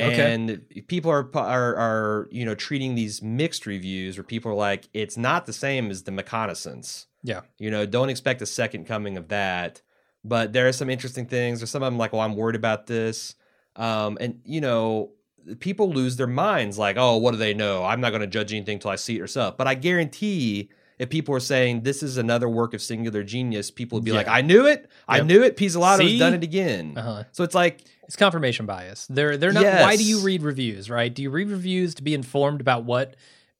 Okay. 0.00 0.32
And 0.32 0.64
people 0.86 1.10
are, 1.10 1.28
are 1.34 1.76
are 1.76 2.28
you 2.30 2.44
know 2.44 2.54
treating 2.54 2.94
these 2.94 3.20
mixed 3.20 3.66
reviews 3.66 4.16
where 4.16 4.24
people 4.24 4.52
are 4.52 4.56
like, 4.56 4.88
it's 4.94 5.16
not 5.16 5.46
the 5.46 5.52
same 5.52 5.90
as 5.90 6.04
the 6.04 6.12
reconnaissance. 6.12 7.06
Yeah. 7.24 7.40
You 7.58 7.70
know, 7.70 7.84
don't 7.84 8.08
expect 8.08 8.40
a 8.42 8.46
second 8.46 8.86
coming 8.86 9.16
of 9.16 9.28
that. 9.28 9.82
But 10.24 10.52
there 10.52 10.68
are 10.68 10.72
some 10.72 10.90
interesting 10.90 11.26
things. 11.26 11.60
There's 11.60 11.70
some 11.70 11.82
of 11.82 11.92
them 11.92 11.98
like, 11.98 12.12
well, 12.12 12.22
I'm 12.22 12.36
worried 12.36 12.56
about 12.56 12.86
this. 12.86 13.34
Um, 13.76 14.18
and 14.20 14.40
you 14.44 14.60
know, 14.60 15.12
people 15.56 15.90
lose 15.90 16.16
their 16.16 16.26
minds 16.26 16.78
like, 16.78 16.96
oh, 16.98 17.16
what 17.16 17.32
do 17.32 17.36
they 17.36 17.54
know? 17.54 17.84
I'm 17.84 18.00
not 18.00 18.10
going 18.10 18.20
to 18.20 18.26
judge 18.26 18.52
anything 18.52 18.74
until 18.74 18.90
I 18.90 18.96
see 18.96 19.14
it 19.14 19.18
yourself. 19.18 19.56
But 19.56 19.66
I 19.66 19.74
guarantee 19.74 20.70
if 20.98 21.10
people 21.10 21.34
are 21.34 21.40
saying 21.40 21.82
this 21.82 22.02
is 22.02 22.16
another 22.16 22.48
work 22.48 22.74
of 22.74 22.82
singular 22.82 23.22
genius, 23.22 23.70
people 23.70 23.96
would 23.96 24.04
be 24.04 24.12
like, 24.12 24.28
I 24.28 24.40
knew 24.40 24.66
it. 24.66 24.90
I 25.06 25.20
knew 25.20 25.42
it. 25.42 25.56
Pizzolatto's 25.56 26.18
done 26.18 26.34
it 26.34 26.42
again. 26.42 26.94
Uh-huh. 26.96 27.24
So 27.32 27.44
it's 27.44 27.54
like, 27.54 27.82
It's 28.04 28.16
confirmation 28.16 28.66
bias. 28.66 29.06
They're 29.08 29.36
they're 29.36 29.52
not. 29.52 29.64
Why 29.64 29.96
do 29.96 30.04
you 30.04 30.20
read 30.20 30.42
reviews? 30.42 30.90
Right? 30.90 31.14
Do 31.14 31.22
you 31.22 31.30
read 31.30 31.48
reviews 31.50 31.94
to 31.96 32.02
be 32.02 32.14
informed 32.14 32.60
about 32.60 32.84
what 32.84 33.14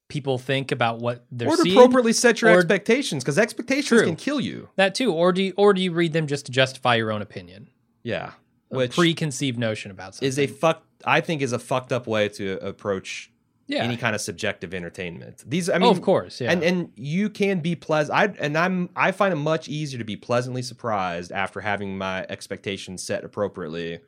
people 0.08 0.38
think 0.38 0.72
about 0.72 1.00
what 1.00 1.26
they're 1.30 1.48
or 1.48 1.56
to 1.56 1.62
seeing? 1.62 1.76
appropriately 1.76 2.14
set 2.14 2.40
your 2.40 2.50
or- 2.50 2.56
expectations 2.58 3.22
because 3.22 3.38
expectations 3.38 4.00
True. 4.00 4.06
can 4.06 4.16
kill 4.16 4.40
you. 4.40 4.68
that 4.76 4.94
too, 4.94 5.12
or 5.12 5.32
do 5.32 5.42
you, 5.42 5.52
or 5.56 5.74
do 5.74 5.82
you 5.82 5.92
read 5.92 6.12
them 6.14 6.26
just 6.26 6.46
to 6.46 6.52
justify 6.52 6.94
your 6.96 7.12
own 7.12 7.20
opinion? 7.22 7.68
Yeah. 8.02 8.32
Which 8.70 8.94
preconceived 8.94 9.58
notion 9.58 9.90
about 9.90 10.14
something. 10.14 10.28
is 10.28 10.38
a 10.38 10.46
fuck 10.46 10.84
I 11.04 11.20
think 11.20 11.42
is 11.42 11.52
a 11.52 11.58
fucked 11.58 11.92
up 11.92 12.06
way 12.06 12.28
to 12.30 12.58
approach 12.66 13.30
Yeah. 13.66 13.84
any 13.84 13.96
kind 13.96 14.14
of 14.14 14.20
subjective 14.20 14.74
entertainment. 14.74 15.44
These, 15.46 15.68
I 15.70 15.76
oh, 15.76 15.78
mean, 15.78 15.90
of 15.90 16.02
course, 16.02 16.40
yeah. 16.40 16.50
and 16.50 16.62
and 16.62 16.92
you 16.96 17.30
can 17.30 17.60
be 17.60 17.76
pleasant. 17.76 18.16
I 18.18 18.24
and 18.44 18.56
I'm 18.58 18.90
I 18.96 19.12
find 19.12 19.32
it 19.32 19.36
much 19.36 19.68
easier 19.68 19.98
to 19.98 20.04
be 20.04 20.16
pleasantly 20.16 20.62
surprised 20.62 21.30
after 21.32 21.60
having 21.60 21.96
my 21.98 22.26
expectations 22.28 23.02
set 23.02 23.24
appropriately 23.24 24.00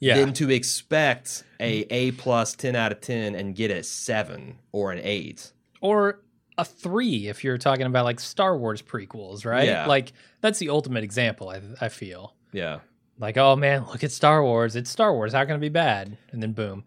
yeah. 0.00 0.16
than 0.16 0.32
to 0.34 0.50
expect 0.50 1.44
a 1.60 1.80
A 1.90 2.12
plus 2.12 2.54
ten 2.54 2.74
out 2.74 2.92
of 2.92 3.00
ten 3.00 3.34
and 3.34 3.54
get 3.54 3.70
a 3.70 3.82
seven 3.82 4.58
or 4.72 4.92
an 4.92 5.00
eight. 5.02 5.52
or 5.80 6.20
a 6.58 6.64
three 6.64 7.28
if 7.28 7.42
you're 7.42 7.56
talking 7.58 7.86
about 7.86 8.04
like 8.04 8.20
Star 8.20 8.56
Wars 8.56 8.82
prequels, 8.82 9.44
right? 9.46 9.66
Yeah. 9.66 9.86
Like 9.86 10.12
that's 10.40 10.58
the 10.58 10.68
ultimate 10.70 11.04
example. 11.04 11.48
I 11.48 11.60
I 11.80 11.88
feel 11.88 12.34
Yeah, 12.52 12.80
like, 13.20 13.36
oh 13.36 13.54
man, 13.56 13.86
look 13.86 14.02
at 14.02 14.10
Star 14.12 14.42
Wars. 14.42 14.74
It's 14.76 14.90
Star 14.90 15.12
Wars. 15.12 15.32
How 15.32 15.44
can 15.44 15.56
it 15.56 15.60
be 15.60 15.68
bad? 15.68 16.16
And 16.32 16.42
then 16.42 16.52
boom. 16.52 16.84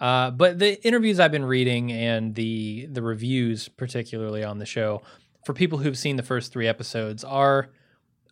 Uh, 0.00 0.30
but 0.30 0.58
the 0.58 0.80
interviews 0.86 1.18
I've 1.18 1.32
been 1.32 1.44
reading 1.44 1.90
and 1.92 2.34
the 2.34 2.86
the 2.90 3.02
reviews, 3.02 3.68
particularly 3.68 4.44
on 4.44 4.58
the 4.58 4.66
show, 4.66 5.02
for 5.44 5.52
people 5.54 5.78
who've 5.78 5.98
seen 5.98 6.16
the 6.16 6.22
first 6.22 6.52
three 6.52 6.68
episodes, 6.68 7.24
are 7.24 7.68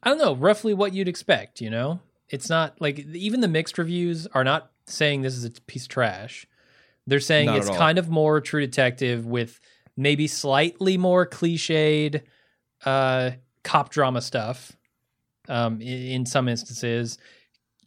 I 0.02 0.10
don't 0.10 0.18
know 0.18 0.34
roughly 0.36 0.74
what 0.74 0.92
you'd 0.92 1.08
expect. 1.08 1.60
You 1.60 1.70
know, 1.70 2.00
it's 2.28 2.48
not 2.48 2.80
like 2.80 2.98
even 2.98 3.40
the 3.40 3.48
mixed 3.48 3.78
reviews 3.78 4.26
are 4.28 4.44
not 4.44 4.70
saying 4.86 5.22
this 5.22 5.34
is 5.36 5.44
a 5.44 5.50
piece 5.50 5.84
of 5.84 5.88
trash. 5.88 6.46
They're 7.08 7.20
saying 7.20 7.46
Not 7.46 7.58
it's 7.58 7.68
kind 7.78 7.98
of 7.98 8.08
more 8.08 8.40
True 8.40 8.60
Detective 8.60 9.26
with 9.26 9.60
maybe 9.96 10.26
slightly 10.28 10.96
more 10.96 11.26
cliched 11.26 12.22
uh, 12.84 13.30
cop 13.64 13.90
drama 13.90 14.20
stuff 14.20 14.76
um, 15.48 15.78
i- 15.80 15.84
in 15.84 16.26
some 16.26 16.48
instances. 16.48 17.18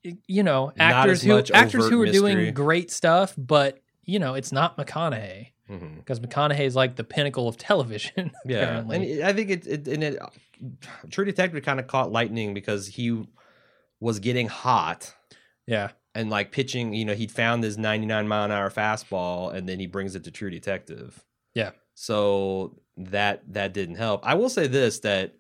You 0.04 0.44
know, 0.44 0.72
actors 0.78 1.22
who 1.22 1.38
actors 1.54 1.88
who 1.90 2.02
are 2.02 2.06
mystery. 2.06 2.34
doing 2.34 2.54
great 2.54 2.92
stuff, 2.92 3.34
but 3.38 3.80
you 4.06 4.20
know, 4.20 4.34
it's 4.34 4.52
not 4.52 4.78
McConaughey 4.78 5.48
mm-hmm. 5.70 5.98
because 5.98 6.20
McConaughey 6.20 6.62
is 6.62 6.76
like 6.76 6.96
the 6.96 7.04
pinnacle 7.04 7.48
of 7.48 7.58
television. 7.58 8.32
yeah. 8.46 8.58
apparently. 8.58 9.20
And 9.20 9.24
I 9.24 9.34
think 9.34 9.50
it, 9.50 9.68
it 9.68 9.88
and 9.88 10.04
it 10.04 10.22
uh, 10.22 10.28
True 11.10 11.26
Detective 11.26 11.64
kind 11.64 11.80
of 11.80 11.88
caught 11.88 12.12
lightning 12.12 12.54
because 12.54 12.88
he 12.88 13.26
was 14.00 14.20
getting 14.20 14.48
hot 14.48 15.14
yeah, 15.70 15.92
and 16.16 16.32
like 16.32 16.52
pitching. 16.52 16.94
You 16.94 17.06
know, 17.06 17.14
he'd 17.14 17.32
found 17.32 17.64
his 17.64 17.78
99 17.78 18.28
mile 18.28 18.46
an 18.46 18.52
hour 18.52 18.72
fastball, 18.72 19.54
and 19.54 19.70
then 19.70 19.80
he 19.80 19.86
brings 19.86 20.16
it 20.16 20.24
to 20.24 20.32
True 20.32 20.50
Detective. 20.50 21.24
Yeah. 21.54 21.72
So 21.94 22.80
that 22.98 23.44
that 23.54 23.74
didn't 23.74 23.96
help. 23.96 24.26
I 24.26 24.34
will 24.34 24.50
say 24.50 24.66
this 24.66 25.00
that 25.02 25.36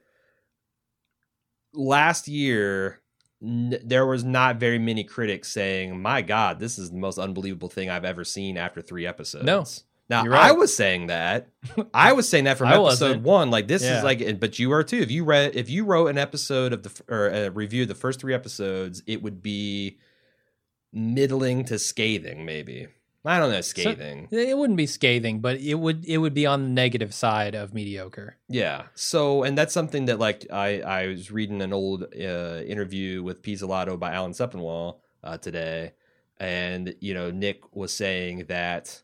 last 1.73 2.27
year 2.27 3.01
n- 3.43 3.79
there 3.83 4.05
was 4.05 4.23
not 4.23 4.57
very 4.59 4.79
many 4.79 5.03
critics 5.03 5.49
saying, 5.51 6.01
"My 6.01 6.21
God, 6.21 6.59
this 6.59 6.77
is 6.79 6.91
the 6.91 6.97
most 6.97 7.17
unbelievable 7.19 7.69
thing 7.69 7.89
I've 7.89 8.05
ever 8.05 8.23
seen 8.23 8.57
after 8.57 8.81
three 8.81 9.05
episodes." 9.07 9.45
No. 9.45 9.65
Now 10.09 10.23
You're 10.23 10.35
I 10.35 10.53
was 10.53 10.75
saying 10.75 11.05
that. 11.07 11.49
I 11.93 12.13
was 12.13 12.27
saying 12.27 12.45
that 12.45 12.57
from 12.57 12.67
episode 12.69 12.81
wasn't. 12.81 13.21
one. 13.23 13.51
Like 13.51 13.67
this 13.67 13.83
Yeah. 13.83 13.99
is 13.99 14.03
like, 14.03 14.39
but 14.39 14.57
you 14.57 14.69
were 14.69 14.83
too. 14.83 14.97
If 14.97 15.11
you 15.11 15.23
read, 15.23 15.55
if 15.55 15.69
you 15.69 15.85
wrote 15.85 16.07
an 16.07 16.17
episode 16.17 16.73
of 16.73 16.81
the 16.81 16.91
or 17.07 17.29
uh, 17.29 17.37
a 17.45 17.51
review 17.51 17.83
of 17.83 17.89
the 17.89 17.95
first 17.95 18.19
three 18.19 18.33
episodes, 18.33 19.03
it 19.05 19.21
would 19.21 19.43
be 19.43 19.99
middling 20.91 21.63
to 21.65 21.77
scathing, 21.77 22.43
maybe. 22.45 22.87
I 23.25 23.37
don't 23.37 23.51
know, 23.51 23.61
scathing. 23.61 24.29
it 24.31 24.57
wouldn't 24.57 24.77
be 24.77 24.85
scathing, 24.85 25.41
but 25.41 25.59
it 25.59 25.75
would 25.75 26.05
it 26.05 26.19
would 26.19 26.33
be 26.33 26.45
on 26.45 26.63
the 26.63 26.69
negative 26.69 27.13
side 27.13 27.53
of 27.53 27.73
mediocre. 27.73 28.37
Yeah. 28.47 28.83
So, 28.95 29.43
and 29.43 29.57
that's 29.57 29.73
something 29.73 30.05
that 30.05 30.19
like 30.19 30.47
I 30.51 30.81
I 30.81 31.07
was 31.07 31.29
reading 31.29 31.61
an 31.61 31.73
old 31.73 32.03
uh, 32.03 32.61
interview 32.65 33.21
with 33.21 33.41
Pizzolatto 33.41 33.99
by 33.99 34.13
Alan 34.13 34.31
Sepinwall 34.31 34.99
uh, 35.23 35.37
today, 35.37 35.93
and 36.39 36.95
you 37.01 37.13
know 37.13 37.29
Nick 37.29 37.75
was 37.75 37.91
saying 37.91 38.45
that 38.47 39.01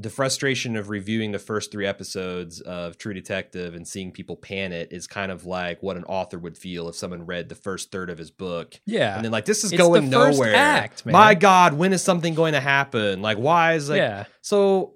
the 0.00 0.10
frustration 0.10 0.76
of 0.76 0.88
reviewing 0.88 1.32
the 1.32 1.38
first 1.38 1.70
three 1.70 1.86
episodes 1.86 2.60
of 2.62 2.96
True 2.96 3.12
Detective 3.12 3.74
and 3.74 3.86
seeing 3.86 4.12
people 4.12 4.36
pan 4.36 4.72
it 4.72 4.92
is 4.92 5.06
kind 5.06 5.30
of 5.30 5.44
like 5.44 5.82
what 5.82 5.96
an 5.96 6.04
author 6.04 6.38
would 6.38 6.56
feel 6.56 6.88
if 6.88 6.94
someone 6.94 7.26
read 7.26 7.48
the 7.48 7.54
first 7.54 7.92
third 7.92 8.08
of 8.08 8.16
his 8.18 8.30
book 8.30 8.80
Yeah, 8.86 9.16
and 9.16 9.24
then 9.24 9.32
like 9.32 9.44
this 9.44 9.64
is 9.64 9.72
It's 9.72 9.82
going 9.82 10.08
the 10.10 10.16
first 10.16 10.38
nowhere. 10.38 10.54
act, 10.54 11.04
man. 11.04 11.12
My 11.12 11.34
God, 11.34 11.74
when 11.74 11.92
is 11.92 12.02
something 12.02 12.34
going 12.34 12.54
to 12.54 12.60
happen? 12.60 13.20
Like 13.20 13.38
why 13.38 13.74
is 13.74 13.90
like 13.90 13.98
yeah, 13.98 14.24
so 14.40 14.94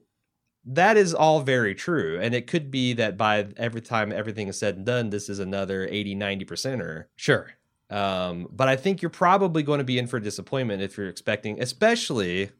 that 0.66 0.96
is 0.96 1.12
all 1.12 1.40
very 1.40 1.74
true. 1.74 2.18
And 2.20 2.34
it 2.34 2.46
could 2.46 2.70
be 2.70 2.94
that 2.94 3.18
by 3.18 3.48
every 3.58 3.82
time 3.82 4.10
everything 4.12 4.48
is 4.48 4.58
said 4.58 4.76
and 4.76 4.86
done, 4.86 5.10
this 5.10 5.28
is 5.28 5.38
another 5.38 5.86
80, 5.90 6.14
90 6.14 6.44
percenter. 6.46 7.04
sure. 7.16 7.50
Um, 7.90 8.48
but 8.50 8.66
I 8.66 8.76
think 8.76 9.02
you're 9.02 9.10
probably 9.10 9.62
going 9.62 9.78
to 9.78 9.84
be 9.84 9.98
in 9.98 10.06
for 10.06 10.18
disappointment 10.18 10.80
if 10.80 10.96
you're 10.96 11.08
expecting, 11.08 11.60
especially 11.60 12.50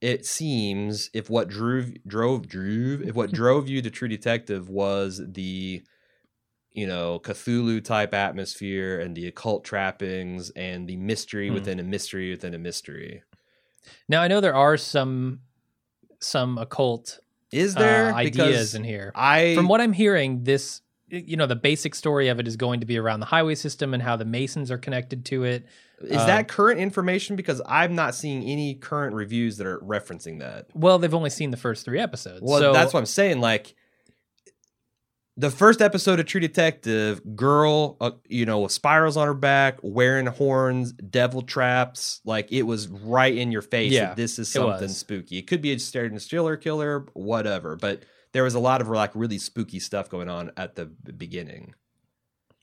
it 0.00 0.26
seems 0.26 1.10
if 1.14 1.30
what 1.30 1.48
drove 1.48 1.92
drove 2.06 2.48
drove 2.48 3.02
if 3.02 3.14
what 3.14 3.32
drove 3.40 3.68
you 3.68 3.80
to 3.82 3.90
True 3.90 4.08
Detective 4.08 4.68
was 4.68 5.20
the 5.26 5.82
you 6.72 6.86
know 6.86 7.18
Cthulhu 7.20 7.82
type 7.82 8.12
atmosphere 8.12 9.00
and 9.00 9.16
the 9.16 9.26
occult 9.26 9.64
trappings 9.64 10.50
and 10.50 10.86
the 10.88 10.96
mystery 10.96 11.48
Hmm. 11.48 11.54
within 11.54 11.80
a 11.80 11.82
mystery 11.82 12.30
within 12.30 12.54
a 12.54 12.58
mystery. 12.58 13.22
Now 14.08 14.20
I 14.22 14.28
know 14.28 14.40
there 14.40 14.54
are 14.54 14.76
some 14.76 15.40
some 16.20 16.58
occult 16.58 17.20
Is 17.52 17.76
uh, 17.76 17.78
there 17.78 18.14
ideas 18.14 18.36
Because 18.36 18.74
in 18.74 18.84
here. 18.84 19.12
I 19.14 19.54
From 19.54 19.68
what 19.68 19.80
I'm 19.80 19.92
hearing, 19.92 20.44
this 20.44 20.82
you 21.08 21.36
know 21.36 21.46
the 21.46 21.56
basic 21.56 21.94
story 21.94 22.28
of 22.28 22.40
it 22.40 22.48
is 22.48 22.56
going 22.56 22.80
to 22.80 22.86
be 22.86 22.98
around 22.98 23.20
the 23.20 23.26
highway 23.26 23.54
system 23.54 23.94
and 23.94 24.02
how 24.02 24.16
the 24.16 24.24
Masons 24.24 24.70
are 24.70 24.78
connected 24.78 25.24
to 25.26 25.44
it. 25.44 25.66
Is 26.02 26.16
Um, 26.20 26.26
that 26.26 26.48
current 26.48 26.80
information? 26.80 27.36
Because 27.36 27.62
I'm 27.66 27.94
not 27.94 28.14
seeing 28.14 28.42
any 28.42 28.74
current 28.74 29.14
reviews 29.14 29.56
that 29.58 29.66
are 29.66 29.78
referencing 29.80 30.40
that. 30.40 30.66
Well, 30.74 30.98
they've 30.98 31.14
only 31.14 31.30
seen 31.30 31.50
the 31.50 31.56
first 31.56 31.84
three 31.84 32.00
episodes. 32.00 32.40
Well, 32.42 32.58
so 32.60 32.72
that's 32.72 32.92
what 32.92 33.00
I'm 33.00 33.06
saying. 33.06 33.40
Like 33.40 33.74
the 35.38 35.50
first 35.50 35.82
episode 35.82 36.18
of 36.18 36.26
True 36.26 36.40
Detective, 36.40 37.20
girl, 37.36 37.96
uh, 38.00 38.12
you 38.26 38.46
know, 38.46 38.60
with 38.60 38.72
spirals 38.72 39.16
on 39.16 39.26
her 39.26 39.34
back, 39.34 39.78
wearing 39.82 40.26
horns, 40.26 40.92
devil 40.92 41.42
traps. 41.42 42.20
Like 42.24 42.50
it 42.52 42.62
was 42.62 42.88
right 42.88 43.36
in 43.36 43.52
your 43.52 43.62
face. 43.62 43.92
Yeah, 43.92 44.06
that 44.06 44.16
this 44.16 44.38
is 44.38 44.50
something 44.50 44.80
was. 44.88 44.96
spooky. 44.96 45.38
It 45.38 45.46
could 45.46 45.60
be 45.62 45.72
a 45.72 45.78
Sterling 45.78 46.18
Stiller 46.18 46.56
killer, 46.56 47.06
whatever. 47.12 47.76
But 47.76 48.02
there 48.36 48.44
was 48.44 48.54
a 48.54 48.60
lot 48.60 48.82
of 48.82 48.88
like 48.88 49.10
really 49.14 49.38
spooky 49.38 49.80
stuff 49.80 50.10
going 50.10 50.28
on 50.28 50.52
at 50.58 50.74
the 50.74 50.84
beginning. 50.84 51.74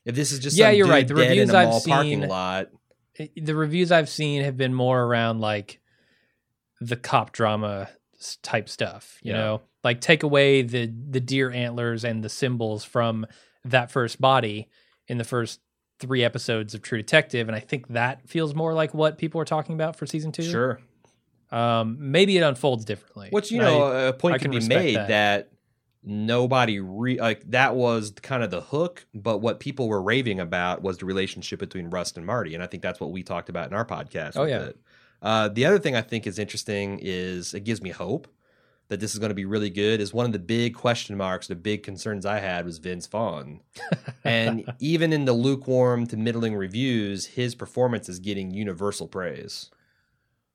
If 0.06 0.13
this 0.15 0.32
is 0.32 0.38
just 0.39 0.56
Yeah, 0.56 0.70
you're 0.70 0.88
right. 0.88 1.08
The 1.08 1.15
reviews 1.15 1.50
in 1.50 1.56
a 1.56 1.58
I've 1.58 1.82
seen- 1.82 2.27
lot. 2.27 2.68
the 3.36 3.56
reviews 3.56 3.92
I've 3.92 4.10
seen 4.10 4.44
have 4.44 4.56
been 4.56 4.74
more 4.74 5.01
around 5.01 5.39
like 5.39 5.80
the 6.80 6.96
cop 6.96 7.32
drama 7.32 7.89
type 8.44 8.70
stuff, 8.70 9.18
you 9.24 9.32
Yeah. 9.32 9.38
know, 9.39 9.62
like 9.84 10.00
take 10.00 10.22
away 10.24 10.62
the 10.62 10.86
the 11.10 11.20
deer 11.20 11.50
antlers 11.51 12.03
and 12.03 12.24
the 12.24 12.30
symbols 12.30 12.84
from 12.84 13.25
that 13.65 13.89
first 13.92 14.22
body 14.22 14.70
in 15.08 15.18
the 15.18 15.24
first 15.24 15.60
three 16.00 16.24
episodes 16.24 16.74
of 16.75 16.82
True 16.82 16.98
Detective, 16.98 17.48
and 17.48 17.56
I 17.56 17.60
think 17.62 17.88
that 17.89 18.27
feels 18.30 18.53
more 18.53 18.74
like 18.74 18.94
what 18.94 19.18
people 19.18 19.39
are 19.42 19.46
talking 19.46 19.74
about 19.75 19.96
for 19.96 20.06
season 20.06 20.32
two. 20.32 20.44
Sure. 20.44 20.80
um, 21.51 21.98
maybe 22.00 22.36
it 22.38 22.42
unfolds 22.42 22.84
differently. 22.84 23.27
Which 23.32 23.51
you 23.51 23.60
know, 23.60 24.08
a 24.10 24.12
point 24.13 24.36
I 24.36 24.38
can, 24.39 24.51
can 24.51 24.60
be 24.60 24.68
made 24.68 24.96
that. 24.96 25.08
that. 25.10 25.50
Nobody 26.03 26.79
re 26.79 27.19
like 27.19 27.50
that 27.51 27.75
was 27.75 28.12
kind 28.22 28.43
of 28.43 28.51
the 28.51 28.62
hook, 28.62 29.05
but 29.13 29.39
what 29.39 29.60
people 29.60 29.88
were 29.88 30.01
raving 30.01 30.39
about 30.39 30.81
was 30.81 30.98
the 30.98 31.05
relationship 31.05 31.60
between 31.60 31.89
Rust 31.89 32.17
and 32.17 32.25
Marty, 32.25 32.53
and 32.53 32.63
I 32.63 32.67
think 32.67 32.83
that's 32.83 33.00
what 33.00 33.12
we 33.12 33.24
talked 33.24 33.50
about 33.50 33.67
in 33.67 33.74
our 33.74 33.86
podcast. 33.86 34.33
Oh, 34.36 34.45
yeah. 34.45 34.69
Uh, 35.22 35.48
the 35.48 35.65
other 35.65 35.79
thing 35.79 35.95
I 35.95 36.01
think 36.01 36.27
is 36.27 36.38
interesting 36.38 37.00
is 37.01 37.53
it 37.53 37.63
gives 37.63 37.81
me 37.81 37.91
hope 37.91 38.27
that 38.89 39.00
this 39.00 39.13
is 39.13 39.19
going 39.19 39.29
to 39.29 39.36
be 39.36 39.45
really 39.45 39.69
good. 39.69 40.01
Is 40.01 40.13
one 40.13 40.25
of 40.25 40.33
the 40.33 40.39
big 40.39 40.75
question 40.75 41.15
marks, 41.15 41.48
the 41.48 41.55
big 41.55 41.83
concerns 41.83 42.25
I 42.25 42.39
had 42.39 42.65
was 42.65 42.79
Vince 42.79 43.07
Vaughn, 43.07 43.62
and 44.24 44.65
even 44.79 45.13
in 45.13 45.25
the 45.25 45.33
lukewarm 45.33 46.07
to 46.07 46.17
middling 46.17 46.55
reviews, 46.55 47.25
his 47.25 47.55
performance 47.55 48.10
is 48.10 48.19
getting 48.19 48.51
universal 48.51 49.07
praise. 49.07 49.72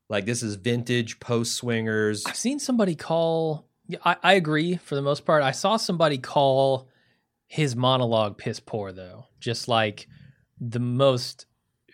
Like 0.08 0.24
this 0.24 0.42
is 0.42 0.54
vintage 0.56 1.20
post 1.20 1.54
swingers. 1.54 2.24
I've 2.26 2.36
seen 2.36 2.58
somebody 2.58 2.94
call. 2.94 3.67
Yeah, 3.88 3.98
I, 4.04 4.16
I 4.22 4.32
agree 4.34 4.76
for 4.76 4.94
the 4.94 5.02
most 5.02 5.24
part. 5.24 5.42
I 5.42 5.50
saw 5.50 5.76
somebody 5.76 6.18
call 6.18 6.88
his 7.46 7.74
monologue 7.74 8.36
piss 8.38 8.60
poor 8.60 8.92
though, 8.92 9.26
just 9.40 9.66
like 9.68 10.06
the 10.60 10.78
most 10.80 11.46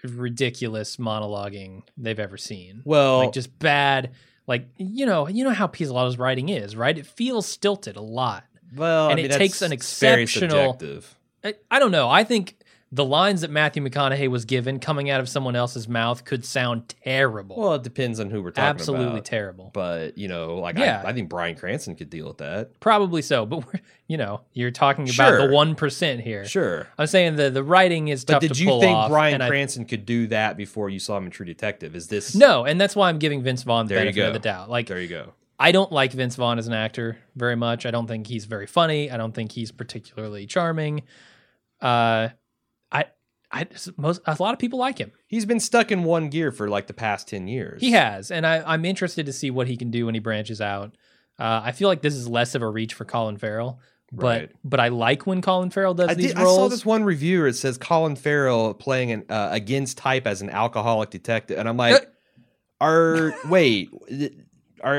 ridiculous 0.02 0.96
monologuing 0.96 1.82
they've 1.96 2.18
ever 2.18 2.36
seen. 2.36 2.82
Well, 2.84 3.18
like 3.18 3.32
just 3.32 3.56
bad. 3.58 4.12
Like 4.46 4.68
you 4.76 5.06
know, 5.06 5.28
you 5.28 5.44
know 5.44 5.50
how 5.52 5.66
Pizzolatto's 5.66 6.18
writing 6.18 6.48
is, 6.50 6.76
right? 6.76 6.96
It 6.96 7.06
feels 7.06 7.46
stilted 7.46 7.96
a 7.96 8.02
lot. 8.02 8.44
Well, 8.74 9.08
And 9.08 9.18
I 9.20 9.22
it 9.22 9.30
mean, 9.30 9.38
takes 9.38 9.60
that's 9.60 9.72
an 9.72 9.78
very 10.08 10.22
exceptional- 10.24 10.72
subjective. 10.72 11.14
I, 11.44 11.54
I 11.70 11.78
don't 11.78 11.90
know. 11.92 12.08
I 12.10 12.24
think 12.24 12.56
the 12.94 13.04
lines 13.04 13.40
that 13.40 13.50
Matthew 13.50 13.82
McConaughey 13.82 14.28
was 14.28 14.44
given 14.44 14.78
coming 14.78 15.10
out 15.10 15.18
of 15.18 15.28
someone 15.28 15.56
else's 15.56 15.88
mouth 15.88 16.24
could 16.24 16.44
sound 16.44 16.94
terrible. 17.02 17.56
Well, 17.56 17.74
it 17.74 17.82
depends 17.82 18.20
on 18.20 18.30
who 18.30 18.40
we're 18.40 18.52
talking 18.52 18.68
Absolutely 18.68 19.06
about. 19.06 19.16
Absolutely 19.18 19.28
terrible. 19.28 19.70
But 19.74 20.16
you 20.16 20.28
know, 20.28 20.58
like 20.58 20.78
Yeah. 20.78 21.02
I, 21.04 21.08
I 21.08 21.12
think 21.12 21.28
Bryan 21.28 21.56
Cranston 21.56 21.96
could 21.96 22.08
deal 22.08 22.28
with 22.28 22.38
that. 22.38 22.78
Probably 22.78 23.20
so, 23.20 23.46
but 23.46 23.66
we're, 23.66 23.80
you 24.06 24.16
know, 24.16 24.42
you're 24.52 24.70
talking 24.70 25.10
about 25.10 25.40
the 25.40 25.52
one 25.52 25.74
percent 25.74 26.20
here. 26.20 26.44
Sure. 26.44 26.86
I'm 26.96 27.08
saying 27.08 27.34
the 27.34 27.50
the 27.50 27.64
writing 27.64 28.08
is 28.08 28.24
But 28.24 28.34
tough 28.34 28.40
did 28.42 28.54
to 28.54 28.62
you 28.62 28.80
think 28.80 28.96
off, 28.96 29.10
Bryan 29.10 29.34
and 29.34 29.42
I- 29.42 29.48
Cranston 29.48 29.86
could 29.86 30.06
do 30.06 30.28
that 30.28 30.56
before 30.56 30.88
you 30.88 31.00
saw 31.00 31.16
him 31.16 31.24
in 31.24 31.30
True 31.32 31.46
Detective? 31.46 31.96
Is 31.96 32.06
this 32.06 32.36
no, 32.36 32.64
and 32.64 32.80
that's 32.80 32.94
why 32.94 33.08
I'm 33.08 33.18
giving 33.18 33.42
Vince 33.42 33.64
Vaughn 33.64 33.86
the 33.88 33.94
There 33.94 34.04
you 34.04 34.12
benefit 34.12 34.28
of 34.28 34.32
the 34.34 34.38
doubt. 34.38 34.70
Like 34.70 34.86
There 34.86 35.00
you 35.00 35.08
go. 35.08 35.32
I 35.58 35.72
don't 35.72 35.90
like 35.90 36.12
Vince 36.12 36.36
Vaughn 36.36 36.58
as 36.58 36.68
an 36.68 36.74
actor 36.74 37.18
very 37.34 37.56
much. 37.56 37.86
I 37.86 37.90
don't 37.90 38.06
think 38.06 38.26
he's 38.28 38.44
very 38.44 38.66
funny. 38.66 39.10
I 39.10 39.16
don't 39.16 39.32
think 39.32 39.50
he's 39.52 39.72
particularly 39.72 40.46
charming. 40.46 41.02
Uh, 41.80 42.28
I, 42.92 43.04
I 43.52 43.66
most 43.96 44.20
a 44.26 44.36
lot 44.40 44.52
of 44.52 44.58
people 44.58 44.78
like 44.78 44.98
him. 44.98 45.12
He's 45.26 45.44
been 45.46 45.60
stuck 45.60 45.92
in 45.92 46.04
one 46.04 46.28
gear 46.28 46.50
for 46.52 46.68
like 46.68 46.86
the 46.86 46.94
past 46.94 47.28
10 47.28 47.46
years. 47.48 47.80
He 47.80 47.92
has, 47.92 48.30
and 48.30 48.46
I, 48.46 48.62
I'm 48.66 48.84
interested 48.84 49.26
to 49.26 49.32
see 49.32 49.50
what 49.50 49.66
he 49.68 49.76
can 49.76 49.90
do 49.90 50.06
when 50.06 50.14
he 50.14 50.20
branches 50.20 50.60
out. 50.60 50.96
Uh, 51.38 51.60
I 51.64 51.72
feel 51.72 51.88
like 51.88 52.02
this 52.02 52.14
is 52.14 52.28
less 52.28 52.54
of 52.54 52.62
a 52.62 52.68
reach 52.68 52.94
for 52.94 53.04
Colin 53.04 53.36
Farrell, 53.36 53.80
but 54.12 54.24
Right. 54.40 54.50
but 54.64 54.80
I 54.80 54.88
like 54.88 55.26
when 55.26 55.40
Colin 55.42 55.70
Farrell 55.70 55.94
does 55.94 56.10
I, 56.10 56.14
these 56.14 56.28
did, 56.28 56.36
I 56.36 56.42
roles. 56.44 56.56
saw 56.56 56.68
this 56.68 56.84
one 56.86 57.04
review 57.04 57.40
where 57.40 57.48
it 57.48 57.54
says 57.56 57.76
Colin 57.78 58.14
Farrell 58.16 58.74
playing 58.74 59.10
an, 59.12 59.24
uh, 59.28 59.48
against 59.52 59.98
type 59.98 60.26
as 60.26 60.42
an 60.42 60.50
alcoholic 60.50 61.10
detective, 61.10 61.58
and 61.58 61.68
I'm 61.68 61.76
like, 61.76 62.02
Uh, 62.02 62.06
"Are 62.80 63.34
wait, 63.48 63.88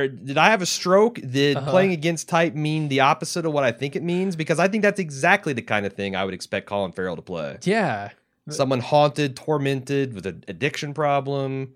did 0.07 0.37
I 0.37 0.49
have 0.49 0.61
a 0.61 0.65
stroke? 0.65 1.15
Did 1.21 1.57
Uh-huh. 1.57 1.69
playing 1.71 1.91
against 1.91 2.27
type 2.27 2.55
mean 2.55 2.87
the 2.87 3.01
opposite 3.01 3.45
of 3.45 3.53
what 3.53 3.63
I 3.63 3.71
think 3.71 3.95
it 3.95 4.03
means? 4.03 4.35
Because 4.35 4.59
I 4.59 4.67
think 4.67 4.81
that's 4.81 4.99
exactly 4.99 5.53
the 5.53 5.61
kind 5.61 5.85
of 5.85 5.93
thing 5.93 6.15
I 6.15 6.25
would 6.25 6.33
expect 6.33 6.65
Colin 6.67 6.91
Farrell 6.91 7.15
to 7.15 7.21
play. 7.21 7.57
Yeah, 7.63 8.09
Someone 8.49 8.79
haunted, 8.79 9.35
tormented 9.35 10.13
with 10.13 10.25
an 10.27 10.43
addiction 10.47 10.93
problem. 10.93 11.73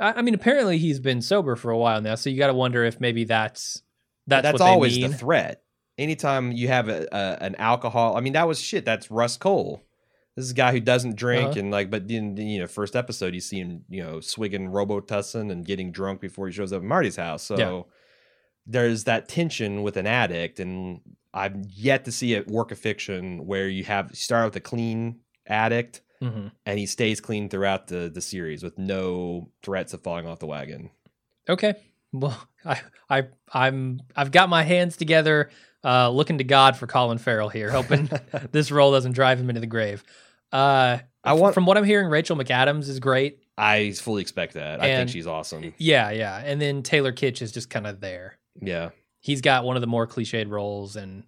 I, 0.00 0.14
I 0.14 0.22
mean, 0.22 0.32
apparently 0.34 0.78
he's 0.78 0.98
been 0.98 1.20
sober 1.20 1.56
for 1.56 1.70
a 1.70 1.76
while 1.76 2.00
now, 2.00 2.14
so 2.14 2.30
you 2.30 2.38
got 2.38 2.46
to 2.46 2.54
wonder 2.54 2.84
if 2.84 3.00
maybe 3.00 3.24
that's 3.24 3.82
that's, 4.26 4.42
That's, 4.44 4.52
what 4.60 4.64
they 4.66 4.70
always 4.70 4.98
mean. 4.98 5.10
the 5.10 5.16
threat. 5.16 5.62
Anytime 5.98 6.52
you 6.52 6.68
have 6.68 6.88
a, 6.88 7.06
a 7.12 7.38
an 7.44 7.54
alcohol, 7.56 8.16
I 8.16 8.20
mean, 8.20 8.32
that 8.32 8.48
was 8.48 8.60
shit. 8.60 8.84
That's 8.84 9.10
Rust 9.10 9.40
Cohle. 9.40 9.82
This 10.36 10.46
is 10.46 10.50
a 10.50 10.54
guy 10.54 10.72
who 10.72 10.80
doesn't 10.80 11.16
drink 11.16 11.50
Uh-huh. 11.50 11.60
and 11.60 11.70
like, 11.70 11.90
but 11.90 12.10
in 12.10 12.36
you 12.36 12.58
know, 12.60 12.66
first 12.66 12.96
episode 12.96 13.34
you 13.34 13.40
see 13.40 13.58
him, 13.58 13.84
you 13.88 14.02
know, 14.02 14.20
swigging 14.20 14.68
Robitussin 14.70 15.50
and 15.52 15.64
getting 15.64 15.92
drunk 15.92 16.20
before 16.20 16.46
he 16.48 16.52
shows 16.52 16.72
up 16.72 16.78
at 16.82 16.84
Marty's 16.84 17.16
house. 17.16 17.42
So 17.44 17.56
Yeah. 17.56 17.82
there's 18.66 19.04
that 19.04 19.28
tension 19.28 19.82
with 19.82 19.96
an 19.96 20.06
addict, 20.06 20.58
and 20.58 21.00
I've 21.32 21.56
yet 21.70 22.04
to 22.06 22.12
see 22.12 22.34
a 22.34 22.42
work 22.42 22.70
of 22.72 22.78
fiction 22.78 23.46
where 23.46 23.68
you 23.68 23.84
have 23.84 24.10
you 24.10 24.16
start 24.16 24.46
with 24.46 24.56
a 24.56 24.60
clean 24.60 25.20
addict 25.46 26.00
Mhm. 26.22 26.50
and 26.64 26.78
he 26.78 26.86
stays 26.86 27.20
clean 27.20 27.48
throughout 27.48 27.88
the 27.88 28.10
the 28.12 28.20
series 28.20 28.62
with 28.62 28.78
no 28.78 29.50
threats 29.62 29.92
of 29.92 30.02
falling 30.02 30.26
off 30.26 30.38
the 30.38 30.46
wagon. 30.46 30.90
Okay. 31.48 31.74
Well, 32.12 32.48
I, 32.64 32.80
I, 33.10 33.24
I'm, 33.52 34.00
I've 34.16 34.30
got 34.30 34.48
my 34.48 34.62
hands 34.62 34.96
together, 34.96 35.50
uh, 35.84 36.08
looking 36.10 36.38
to 36.38 36.44
God 36.44 36.76
for 36.76 36.86
Colin 36.86 37.18
Farrell 37.18 37.48
here, 37.50 37.70
hoping 37.70 38.08
this 38.52 38.70
role 38.70 38.92
doesn't 38.92 39.12
drive 39.12 39.38
him 39.38 39.50
into 39.50 39.60
the 39.60 39.66
grave. 39.66 40.02
Uh, 40.52 40.98
I 41.22 41.32
want. 41.34 41.54
from 41.54 41.66
what 41.66 41.76
I'm 41.76 41.84
hearing, 41.84 42.08
Rachel 42.08 42.36
McAdams 42.36 42.88
is 42.88 43.00
great. 43.00 43.38
I 43.56 43.92
fully 43.92 44.22
expect 44.22 44.54
that. 44.54 44.80
I 44.80 44.96
think 44.96 45.10
she's 45.10 45.26
awesome. 45.26 45.74
Yeah, 45.78 46.10
yeah. 46.10 46.42
And 46.44 46.60
then 46.60 46.82
Taylor 46.82 47.12
Kitsch 47.12 47.40
is 47.40 47.52
just 47.52 47.70
kind 47.70 47.86
of 47.86 48.00
there. 48.00 48.38
Yeah. 48.60 48.90
He's 49.20 49.40
got 49.40 49.64
one 49.64 49.76
of 49.76 49.80
the 49.80 49.86
more 49.86 50.06
cliched 50.06 50.50
roles, 50.50 50.96
and 50.96 51.22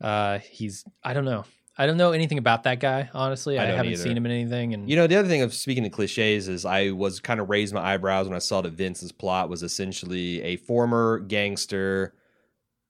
uh, 0.00 0.38
he's, 0.38 0.84
I 1.02 1.14
don't 1.14 1.24
know. 1.24 1.44
I 1.80 1.86
don't 1.86 1.96
know 1.96 2.10
anything 2.10 2.38
about 2.38 2.64
that 2.64 2.80
guy, 2.80 3.08
honestly. 3.14 3.56
I 3.58 3.62
I, 3.62 3.66
haven't 3.66 3.92
either. 3.92 4.02
seen 4.02 4.16
him 4.16 4.26
in 4.26 4.32
anything. 4.32 4.74
And 4.74 4.90
You 4.90 4.96
know, 4.96 5.06
the 5.06 5.16
other 5.16 5.28
thing 5.28 5.42
of 5.42 5.54
speaking 5.54 5.86
of 5.86 5.92
cliches 5.92 6.48
is 6.48 6.64
I 6.64 6.90
was 6.90 7.20
kind 7.20 7.38
of 7.40 7.48
raised 7.48 7.72
my 7.72 7.80
eyebrows 7.94 8.26
when 8.28 8.34
I 8.34 8.40
saw 8.40 8.60
that 8.62 8.72
Vince's 8.72 9.12
plot 9.12 9.48
was 9.48 9.62
essentially 9.62 10.42
a 10.42 10.56
former 10.56 11.20
gangster 11.20 12.14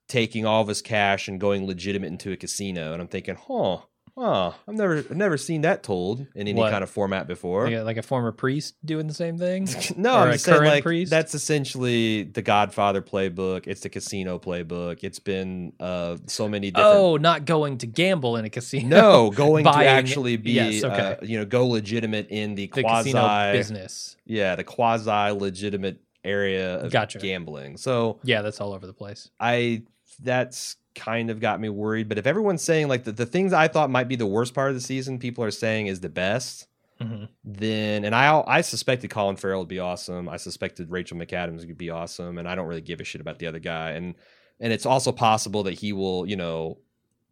taking 0.08 0.46
all 0.46 0.62
of 0.62 0.68
his 0.68 0.80
cash 0.80 1.28
and 1.28 1.38
going 1.38 1.66
legitimate 1.66 2.06
into 2.06 2.32
a 2.32 2.36
casino. 2.36 2.94
And 2.94 3.02
I'm 3.02 3.08
thinking, 3.08 3.36
huh, 3.36 3.78
huh, 4.18 4.52
I've 4.66 4.74
never 4.74 4.96
I've 4.98 5.16
never 5.16 5.36
seen 5.38 5.60
that 5.62 5.82
told 5.82 6.20
in 6.34 6.48
any 6.48 6.54
What? 6.54 6.70
kind 6.72 6.82
of 6.82 6.90
format 6.90 7.26
before. 7.26 7.64
like 7.64 7.74
a, 7.74 7.82
like 7.82 7.96
a 7.96 8.02
former 8.02 8.32
priest 8.32 8.74
doing 8.84 9.06
the 9.06 9.14
same 9.14 9.38
thing. 9.38 9.68
no, 9.96 10.14
Or 10.14 10.18
I'm 10.18 10.28
a 10.28 10.32
just 10.32 10.44
saying 10.44 10.58
current 10.58 10.70
like 10.74 10.82
priest? 10.84 11.10
that's 11.10 11.34
essentially 11.34 12.24
the 12.24 12.42
Godfather 12.42 13.00
playbook. 13.02 13.66
It's 13.66 13.82
the 13.82 13.88
casino 13.88 14.38
playbook. 14.38 14.98
It's 15.02 15.18
been 15.20 15.72
uh 15.80 16.16
so 16.26 16.48
many 16.48 16.70
different 16.70 16.96
Oh, 16.96 17.16
not 17.16 17.44
going 17.44 17.78
to 17.78 17.86
gamble 17.86 18.36
in 18.36 18.44
a 18.44 18.50
casino. 18.50 18.88
No, 19.00 19.30
going 19.30 19.64
to 19.64 19.70
Buying- 19.72 19.88
actually 19.88 20.36
be, 20.36 20.52
yes, 20.52 20.82
okay. 20.84 21.16
uh, 21.20 21.24
you 21.24 21.38
know, 21.38 21.44
go 21.44 21.66
legitimate 21.66 22.28
in 22.30 22.54
the, 22.56 22.66
the 22.72 22.82
quasi 22.82 23.12
casino 23.12 23.52
business. 23.52 24.16
yeah, 24.26 24.56
the 24.56 24.64
quasi 24.64 25.30
legitimate 25.32 26.00
area 26.24 26.80
of 26.80 26.90
Gotcha. 26.90 27.18
gambling. 27.20 27.76
So 27.76 28.18
Yeah, 28.24 28.42
that's 28.42 28.60
all 28.60 28.72
over 28.72 28.86
the 28.86 28.92
place. 28.92 29.30
I 29.38 29.82
that's 30.20 30.76
kind 30.98 31.30
of 31.30 31.40
got 31.40 31.60
me 31.60 31.68
worried. 31.68 32.08
But 32.08 32.18
if 32.18 32.26
everyone's 32.26 32.62
saying 32.62 32.88
like 32.88 33.04
the, 33.04 33.12
the 33.12 33.26
things 33.26 33.52
I 33.52 33.68
thought 33.68 33.90
might 33.90 34.08
be 34.08 34.16
the 34.16 34.26
worst 34.26 34.54
part 34.54 34.68
of 34.70 34.74
the 34.74 34.80
season, 34.80 35.18
people 35.18 35.44
are 35.44 35.50
saying 35.50 35.86
is 35.86 36.00
the 36.00 36.08
best, 36.08 36.66
hmm 37.00 37.24
then 37.44 38.04
and 38.04 38.14
I 38.14 38.42
I 38.46 38.60
suspected 38.60 39.08
Colin 39.10 39.36
Farrell 39.36 39.60
would 39.60 39.68
be 39.68 39.78
awesome. 39.78 40.28
I 40.28 40.36
suspected 40.36 40.90
Rachel 40.90 41.16
McAdams 41.16 41.66
would 41.66 41.78
be 41.78 41.90
awesome, 41.90 42.38
and 42.38 42.48
I 42.48 42.54
don't 42.54 42.66
really 42.66 42.80
give 42.82 43.00
a 43.00 43.04
shit 43.04 43.20
about 43.20 43.38
the 43.38 43.46
other 43.46 43.60
guy. 43.60 43.92
And 43.92 44.14
and 44.60 44.72
it's 44.72 44.84
also 44.86 45.12
possible 45.12 45.62
that 45.64 45.74
he 45.74 45.92
will, 45.92 46.26
you 46.26 46.36
know, 46.36 46.78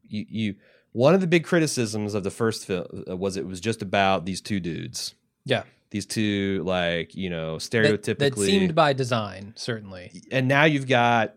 you 0.08 0.24
you 0.28 0.54
one 0.92 1.14
of 1.14 1.20
the 1.20 1.26
big 1.26 1.44
criticisms 1.44 2.14
of 2.14 2.22
the 2.24 2.30
first 2.30 2.66
film 2.66 2.86
was 3.08 3.36
it 3.36 3.46
was 3.46 3.60
just 3.60 3.82
about 3.82 4.24
these 4.24 4.40
two 4.40 4.60
dudes. 4.60 5.14
Yeah. 5.44 5.64
These 5.90 6.06
two 6.06 6.62
like, 6.64 7.14
you 7.14 7.28
know, 7.30 7.58
That, 7.58 7.70
stereotypically 7.70 8.16
that 8.18 8.36
seemed 8.36 8.74
by 8.74 8.92
design, 8.92 9.52
certainly. 9.56 10.22
and 10.32 10.48
now 10.48 10.64
you've 10.64 10.88
got 10.88 11.34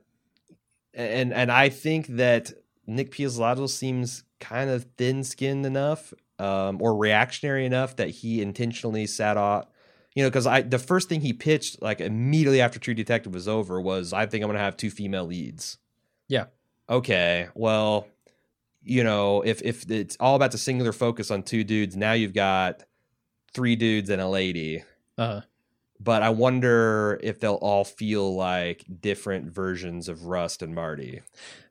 and 0.93 1.33
and 1.33 1.51
I 1.51 1.69
think 1.69 2.07
that 2.07 2.51
Nick 2.87 3.11
Pizzolatto 3.11 3.69
seems 3.69 4.23
kind 4.39 4.69
of 4.69 4.85
thin-skinned 4.97 5.65
enough 5.65 6.13
um, 6.39 6.81
or 6.81 6.95
reactionary 6.95 7.65
enough 7.65 7.97
that 7.97 8.09
he 8.09 8.41
intentionally 8.41 9.05
sat 9.05 9.37
off. 9.37 9.65
You 10.15 10.23
know, 10.23 10.29
because 10.29 10.47
I 10.47 10.61
the 10.63 10.79
first 10.79 11.07
thing 11.07 11.21
he 11.21 11.33
pitched 11.33 11.81
like 11.81 12.01
immediately 12.01 12.61
after 12.61 12.79
True 12.79 12.95
Detective 12.95 13.33
was 13.33 13.47
over 13.47 13.79
was 13.79 14.11
I 14.11 14.25
think 14.25 14.43
I'm 14.43 14.49
gonna 14.49 14.59
have 14.59 14.75
two 14.75 14.89
female 14.89 15.25
leads. 15.25 15.77
Yeah. 16.27 16.45
Okay. 16.89 17.47
Well, 17.53 18.07
you 18.83 19.03
know, 19.03 19.41
if 19.41 19.61
if 19.61 19.89
it's 19.91 20.17
all 20.19 20.35
about 20.35 20.51
the 20.51 20.57
singular 20.57 20.91
focus 20.93 21.29
on 21.29 21.43
two 21.43 21.63
dudes, 21.63 21.95
now 21.95 22.13
you've 22.13 22.33
got 22.33 22.83
three 23.53 23.75
dudes 23.75 24.09
and 24.09 24.21
a 24.21 24.27
lady 24.27 24.83
Uh, 25.17 25.41
but 25.99 26.23
I 26.23 26.29
wonder 26.29 27.19
if 27.21 27.39
they'll 27.39 27.55
all 27.55 27.83
feel 27.83 28.35
like 28.35 28.85
different 29.01 29.51
versions 29.51 30.07
of 30.07 30.25
Rust 30.25 30.61
and 30.61 30.73
Marty. 30.73 31.21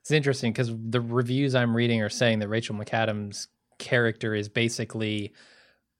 it's 0.01 0.11
interesting 0.11 0.51
because 0.51 0.71
the 0.75 1.01
reviews 1.01 1.55
I'm 1.55 1.75
reading 1.75 2.01
are 2.01 2.09
saying 2.09 2.39
that 2.39 2.47
Rachel 2.47 2.75
McAdams' 2.75 3.47
character 3.79 4.35
is 4.35 4.49
basically 4.49 5.33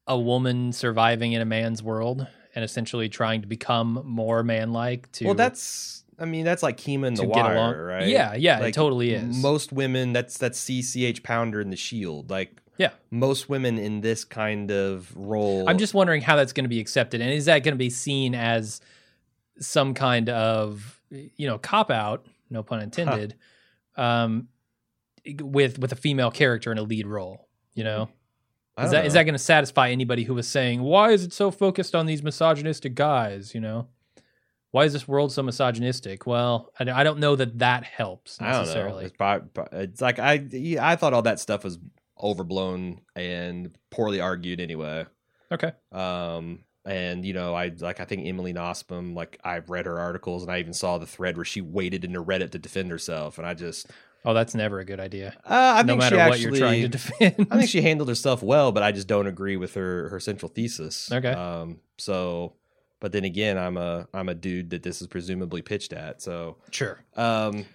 a 0.06 0.18
woman 0.18 0.72
surviving 0.72 1.32
in 1.32 1.40
a 1.40 1.44
man's 1.44 1.82
world 1.82 2.26
and 2.54 2.64
essentially 2.64 3.08
trying 3.08 3.42
to 3.42 3.46
become 3.46 4.02
more 4.04 4.42
manlike. 4.42 5.10
to 5.12 5.26
well, 5.26 5.34
that's 5.34 6.04
I 6.18 6.24
mean 6.24 6.44
that's 6.44 6.62
like 6.62 6.76
Kima 6.76 7.06
in 7.06 7.14
the 7.14 7.26
Wire, 7.26 7.54
along. 7.54 7.76
right? 7.76 8.08
Yeah, 8.08 8.34
yeah, 8.34 8.60
it 8.60 8.74
totally 8.74 9.12
is. 9.12 9.40
Most 9.42 9.72
women, 9.72 10.12
that's 10.12 10.36
that's 10.36 10.60
CCH 10.64 11.22
Pounder 11.22 11.60
in 11.60 11.70
the 11.70 11.76
Shield. 11.76 12.30
Like 12.30 12.60
Yeah. 12.80 12.92
most 13.10 13.50
women 13.50 13.78
in 13.78 14.00
this 14.00 14.24
kind 14.24 14.70
of 14.70 15.14
role. 15.14 15.68
I'm 15.68 15.76
just 15.76 15.92
wondering 15.92 16.22
how 16.22 16.36
that's 16.36 16.54
going 16.54 16.64
to 16.64 16.70
be 16.70 16.80
accepted, 16.80 17.20
and 17.20 17.30
is 17.30 17.44
that 17.44 17.62
going 17.62 17.74
to 17.74 17.78
be 17.78 17.90
seen 17.90 18.34
as 18.34 18.80
some 19.58 19.92
kind 19.92 20.30
of 20.30 20.98
you 21.10 21.46
know 21.46 21.58
cop 21.58 21.90
out, 21.90 22.24
no 22.48 22.62
pun 22.62 22.80
intended, 22.80 23.34
um, 23.96 24.48
with 25.40 25.78
with 25.78 25.92
a 25.92 25.96
female 25.96 26.30
character 26.30 26.72
in 26.72 26.78
a 26.78 26.82
lead 26.82 27.06
role? 27.06 27.48
You 27.74 27.84
know, 27.84 28.08
is 28.80 28.92
that 28.92 29.04
is 29.04 29.12
that 29.12 29.24
going 29.24 29.34
to 29.34 29.38
satisfy 29.38 29.90
anybody 29.90 30.24
who 30.24 30.32
was 30.32 30.48
saying 30.48 30.80
why 30.80 31.10
is 31.10 31.22
it 31.22 31.34
so 31.34 31.50
focused 31.50 31.94
on 31.94 32.06
these 32.06 32.22
misogynistic 32.22 32.94
guys? 32.94 33.54
You 33.54 33.60
know, 33.60 33.88
why 34.70 34.84
is 34.84 34.94
this 34.94 35.06
world 35.06 35.32
so 35.32 35.42
misogynistic? 35.42 36.26
Well, 36.26 36.72
I, 36.80 36.90
I 36.90 37.04
don't 37.04 37.18
know 37.18 37.36
that 37.36 37.58
that 37.58 37.84
helps 37.84 38.40
I 38.40 38.44
don't 38.44 38.52
know. 38.52 38.58
necessarily. 38.60 39.04
It's, 39.04 39.14
it's 39.72 40.00
like 40.00 40.18
I 40.18 40.48
I 40.80 40.96
thought 40.96 41.12
all 41.12 41.22
that 41.22 41.40
stuff 41.40 41.62
was 41.62 41.78
overblown 42.22 43.00
and 43.16 43.70
poorly 43.90 44.20
argued 44.20 44.60
anyway. 44.60 45.06
Okay, 45.52 45.72
Um, 45.92 46.60
and 46.84 47.24
you 47.24 47.32
know, 47.32 47.54
I 47.54 47.72
like 47.80 48.00
I 48.00 48.04
think 48.04 48.26
Emily 48.26 48.52
Nussbaum, 48.52 49.14
like 49.14 49.38
I've 49.44 49.68
read 49.68 49.86
her 49.86 49.98
articles 49.98 50.42
and 50.42 50.50
I 50.52 50.58
even 50.60 50.72
saw 50.72 50.98
the 50.98 51.06
thread 51.06 51.36
where 51.36 51.44
she 51.44 51.60
waded 51.60 52.04
into 52.04 52.22
Reddit 52.22 52.50
to 52.52 52.58
defend 52.58 52.90
herself, 52.90 53.36
and 53.38 53.46
I 53.46 53.54
just 53.54 53.88
oh, 54.24 54.32
that's 54.34 54.54
never 54.54 54.78
a 54.80 54.84
good 54.84 55.00
idea. 55.00 55.34
uh, 55.44 55.74
I 55.76 55.82
no 55.82 55.88
think 55.94 56.00
matter 56.00 56.16
she 56.16 56.18
what 56.18 56.28
actually, 56.32 56.42
you're 56.42 56.68
trying 56.68 56.82
to 56.82 56.88
defend. 56.88 57.46
I 57.50 57.58
think 57.58 57.68
she 57.70 57.82
handled 57.88 58.08
herself 58.08 58.42
well, 58.42 58.70
but 58.72 58.82
I 58.82 58.92
just 58.92 59.08
don't 59.08 59.26
agree 59.26 59.56
with 59.56 59.74
her 59.74 60.08
her 60.10 60.20
central 60.20 60.48
thesis. 60.50 61.10
Okay. 61.10 61.32
Um, 61.32 61.80
so, 61.98 62.54
but 63.00 63.12
then 63.12 63.24
again, 63.24 63.58
I'm 63.58 63.76
a 63.76 64.06
I'm 64.14 64.28
a 64.28 64.34
dude 64.34 64.70
that 64.70 64.82
this 64.82 65.02
is 65.02 65.08
presumably 65.08 65.62
pitched 65.62 65.92
at, 65.92 66.22
so 66.22 66.58
sure. 66.70 67.00
um 67.16 67.66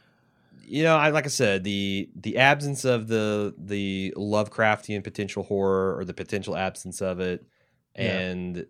you 0.68 0.84
know 0.84 0.96
i 0.98 1.10
like 1.10 1.26
i 1.26 1.30
said 1.30 1.64
the 1.64 2.10
the 2.16 2.38
absence 2.38 2.86
of 2.86 3.08
the 3.08 3.54
the 3.58 4.14
lovecraftian 4.18 5.04
potential 5.04 5.44
horror 5.44 5.96
or 5.98 6.06
the 6.06 6.14
potential 6.14 6.56
absence 6.56 7.02
of 7.02 7.20
it 7.20 7.46
Yeah. 7.98 8.20
and 8.20 8.66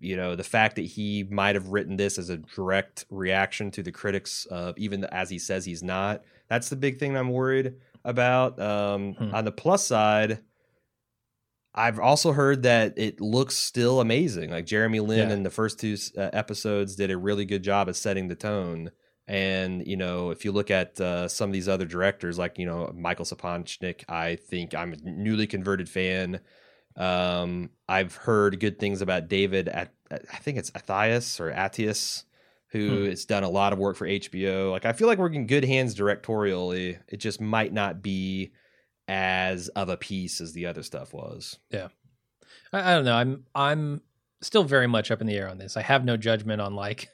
you 0.00 0.16
know 0.16 0.36
the 0.36 0.44
fact 0.44 0.76
that 0.76 0.82
he 0.86 1.24
might 1.30 1.54
have 1.54 1.68
written 1.68 1.96
this 1.96 2.18
as 2.18 2.28
a 2.30 2.38
direct 2.38 3.04
reaction 3.10 3.70
to 3.72 3.82
the 3.82 3.92
critics 3.92 4.46
of 4.46 4.76
even 4.78 5.04
as 5.04 5.30
he 5.30 5.38
says 5.38 5.64
he's 5.64 5.82
not 5.82 6.22
that's 6.48 6.68
the 6.68 6.76
big 6.76 6.98
thing 6.98 7.16
i'm 7.16 7.30
worried 7.30 7.74
about 8.04 8.58
um 8.60 9.14
Hmm. 9.14 9.34
on 9.34 9.44
the 9.44 9.52
plus 9.52 9.86
side 9.86 10.40
I've 11.76 11.98
also 11.98 12.30
heard 12.32 12.62
that 12.62 12.94
it 12.96 13.20
looks 13.20 13.56
still 13.56 14.00
amazing. 14.00 14.50
Like 14.50 14.64
Jeremy 14.64 15.00
Lin 15.00 15.28
Yeah. 15.30 15.34
in 15.34 15.42
the 15.42 15.50
first 15.50 15.80
two 15.80 15.96
uh, 16.16 16.30
episodes 16.32 16.94
did 16.94 17.10
a 17.10 17.16
really 17.18 17.44
good 17.44 17.64
job 17.64 17.88
of 17.88 17.96
setting 17.96 18.28
the 18.28 18.36
tone 18.36 18.92
And 19.26 19.86
you 19.86 19.96
know, 19.96 20.30
if 20.30 20.44
you 20.44 20.52
look 20.52 20.70
at 20.70 21.00
uh, 21.00 21.28
some 21.28 21.48
of 21.48 21.54
these 21.54 21.68
other 21.68 21.86
directors, 21.86 22.38
like 22.38 22.58
you 22.58 22.66
know 22.66 22.92
Michael 22.94 23.24
Sapochnik, 23.24 24.04
I 24.08 24.36
think 24.36 24.74
I'm 24.74 24.92
a 24.92 24.96
newly 24.96 25.46
converted 25.46 25.88
fan. 25.88 26.40
Um, 26.96 27.70
I've 27.88 28.14
heard 28.14 28.60
good 28.60 28.78
things 28.78 29.00
about 29.02 29.28
David. 29.28 29.68
At 29.68 29.92
I 30.10 30.36
think 30.36 30.58
it's 30.58 30.70
Athias 30.72 31.40
or 31.40 31.50
Atius, 31.50 32.24
who 32.68 33.04
Hmm. 33.04 33.10
has 33.10 33.24
done 33.24 33.44
a 33.44 33.48
lot 33.48 33.72
of 33.72 33.78
work 33.78 33.96
for 33.96 34.06
HBO. 34.06 34.70
Like 34.70 34.84
I 34.84 34.92
feel 34.92 35.08
like 35.08 35.18
we're 35.18 35.32
in 35.32 35.46
good 35.46 35.64
hands 35.64 35.94
directorially. 35.94 36.98
It 37.08 37.16
just 37.16 37.40
might 37.40 37.72
not 37.72 38.02
be 38.02 38.52
as 39.08 39.68
of 39.68 39.88
a 39.88 39.96
piece 39.96 40.40
as 40.40 40.52
the 40.52 40.66
other 40.66 40.82
stuff 40.82 41.12
was. 41.14 41.58
I, 41.72 41.88
I 42.72 42.94
don't 42.94 43.04
know. 43.04 43.16
I'm 43.16 43.44
I'm 43.54 44.02
still 44.42 44.64
very 44.64 44.86
much 44.86 45.10
up 45.10 45.20
in 45.20 45.26
the 45.26 45.36
air 45.36 45.48
on 45.48 45.58
this. 45.58 45.76
I 45.76 45.82
have 45.82 46.04
no 46.04 46.16
judgment 46.16 46.60
on 46.60 46.74
like, 46.74 47.08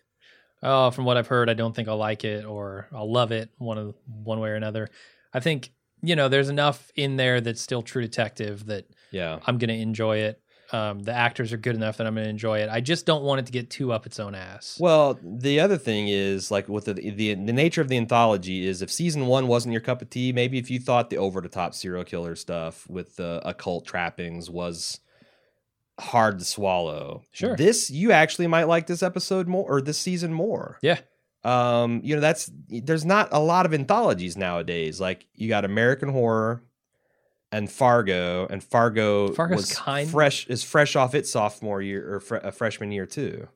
oh, 0.63 0.91
from 0.91 1.05
what 1.05 1.17
I've 1.17 1.27
heard, 1.27 1.49
I 1.51 1.55
don't 1.55 1.75
think 1.75 1.89
I'll 1.89 1.97
like 1.97 2.25
it 2.25 2.45
or 2.45 2.89
I'll 2.93 3.11
love 3.11 3.33
it 3.33 3.51
one 3.59 3.79
of 3.79 3.95
one 4.07 4.41
way 4.41 4.51
or 4.51 4.55
another. 4.55 4.89
I 5.33 5.41
think 5.41 5.73
you 6.03 6.17
know 6.17 6.29
there's 6.29 6.49
enough 6.49 6.91
in 6.97 7.17
there 7.17 7.41
that's 7.41 7.61
still 7.61 7.83
True 7.83 8.03
Detective 8.03 8.67
that 8.67 8.87
Yeah. 9.11 9.39
I'm 9.47 9.59
gonna 9.59 9.75
enjoy 9.75 10.19
it. 10.19 10.41
Um, 10.73 11.01
the 11.01 11.13
actors 11.13 11.53
are 11.53 11.57
good 11.57 11.75
enough 11.75 11.97
that 11.97 12.07
I'm 12.07 12.15
gonna 12.15 12.29
enjoy 12.29 12.61
it. 12.61 12.69
I 12.71 12.81
just 12.81 13.05
don't 13.05 13.25
want 13.25 13.41
it 13.41 13.47
to 13.47 13.53
get 13.53 13.71
too 13.71 13.93
up 13.93 14.07
its 14.07 14.21
own 14.21 14.37
ass. 14.37 14.79
Well, 14.81 15.19
the 15.23 15.59
other 15.59 15.77
thing 15.77 16.07
is 16.09 16.51
like 16.51 16.69
with 16.69 16.85
the, 16.85 16.95
the 16.95 17.35
the 17.35 17.53
nature 17.53 17.81
of 17.81 17.89
the 17.89 17.97
anthology 17.97 18.67
is 18.67 18.81
if 18.81 18.91
season 18.91 19.27
one 19.27 19.49
wasn't 19.49 19.73
your 19.73 19.81
cup 19.81 20.01
of 20.01 20.11
tea, 20.11 20.33
maybe 20.33 20.59
if 20.59 20.71
you 20.71 20.79
thought 20.79 21.11
the 21.11 21.17
over 21.17 21.41
the 21.41 21.49
top 21.49 21.75
serial 21.75 22.05
killer 22.05 22.37
stuff 22.37 22.89
with 22.89 23.17
the 23.17 23.41
occult 23.45 23.85
trappings 23.85 24.49
was 24.49 25.01
hard 26.01 26.39
to 26.41 26.45
swallow. 26.45 27.23
Sure. 27.33 27.57
This 27.57 27.91
you 27.91 28.13
actually 28.13 28.47
might 28.47 28.65
like 28.65 28.87
this 28.87 29.03
episode 29.03 29.47
more 29.49 29.65
or 29.69 29.81
this 29.81 29.99
season 29.99 30.33
more. 30.33 30.79
Yeah. 30.83 30.99
Um, 31.45 32.01
you 32.05 32.15
know, 32.15 32.21
that's 32.21 32.51
there's 32.69 33.05
not 33.05 33.29
a 33.33 33.41
lot 33.41 33.65
of 33.67 33.73
anthologies 33.73 34.37
nowadays. 34.37 35.01
Like 35.01 35.27
you 35.35 35.49
got 35.49 35.65
American 35.65 36.11
Horror 36.11 36.63
and 37.53 37.71
Fargo, 37.71 38.47
and 38.49 38.63
Fargo 38.63 39.33
Fargo's 39.33 39.57
was 39.57 39.73
kind- 39.75 40.09
fresh 40.11 40.47
is 40.49 40.63
fresh 40.63 40.97
off 40.97 41.15
its 41.15 41.31
sophomore 41.33 41.81
year 41.83 42.21
or 42.31 42.37
a 42.39 42.53
freshman 42.53 42.93
year 42.93 43.07
too. 43.07 43.49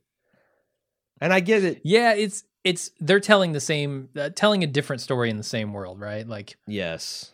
And 1.21 1.33
I 1.33 1.41
get 1.41 1.63
it. 1.65 1.81
yeah, 1.85 2.15
it's 2.15 2.45
it's 2.65 2.91
they're 3.01 3.21
telling 3.21 3.53
the 3.53 3.61
same, 3.61 4.09
uh, 4.17 4.31
telling 4.35 4.65
a 4.65 4.67
different 4.67 5.03
story 5.03 5.29
in 5.31 5.37
the 5.37 5.43
same 5.43 5.73
world, 5.73 6.01
right? 6.01 6.27
Like 6.27 6.57
Yes. 6.67 7.33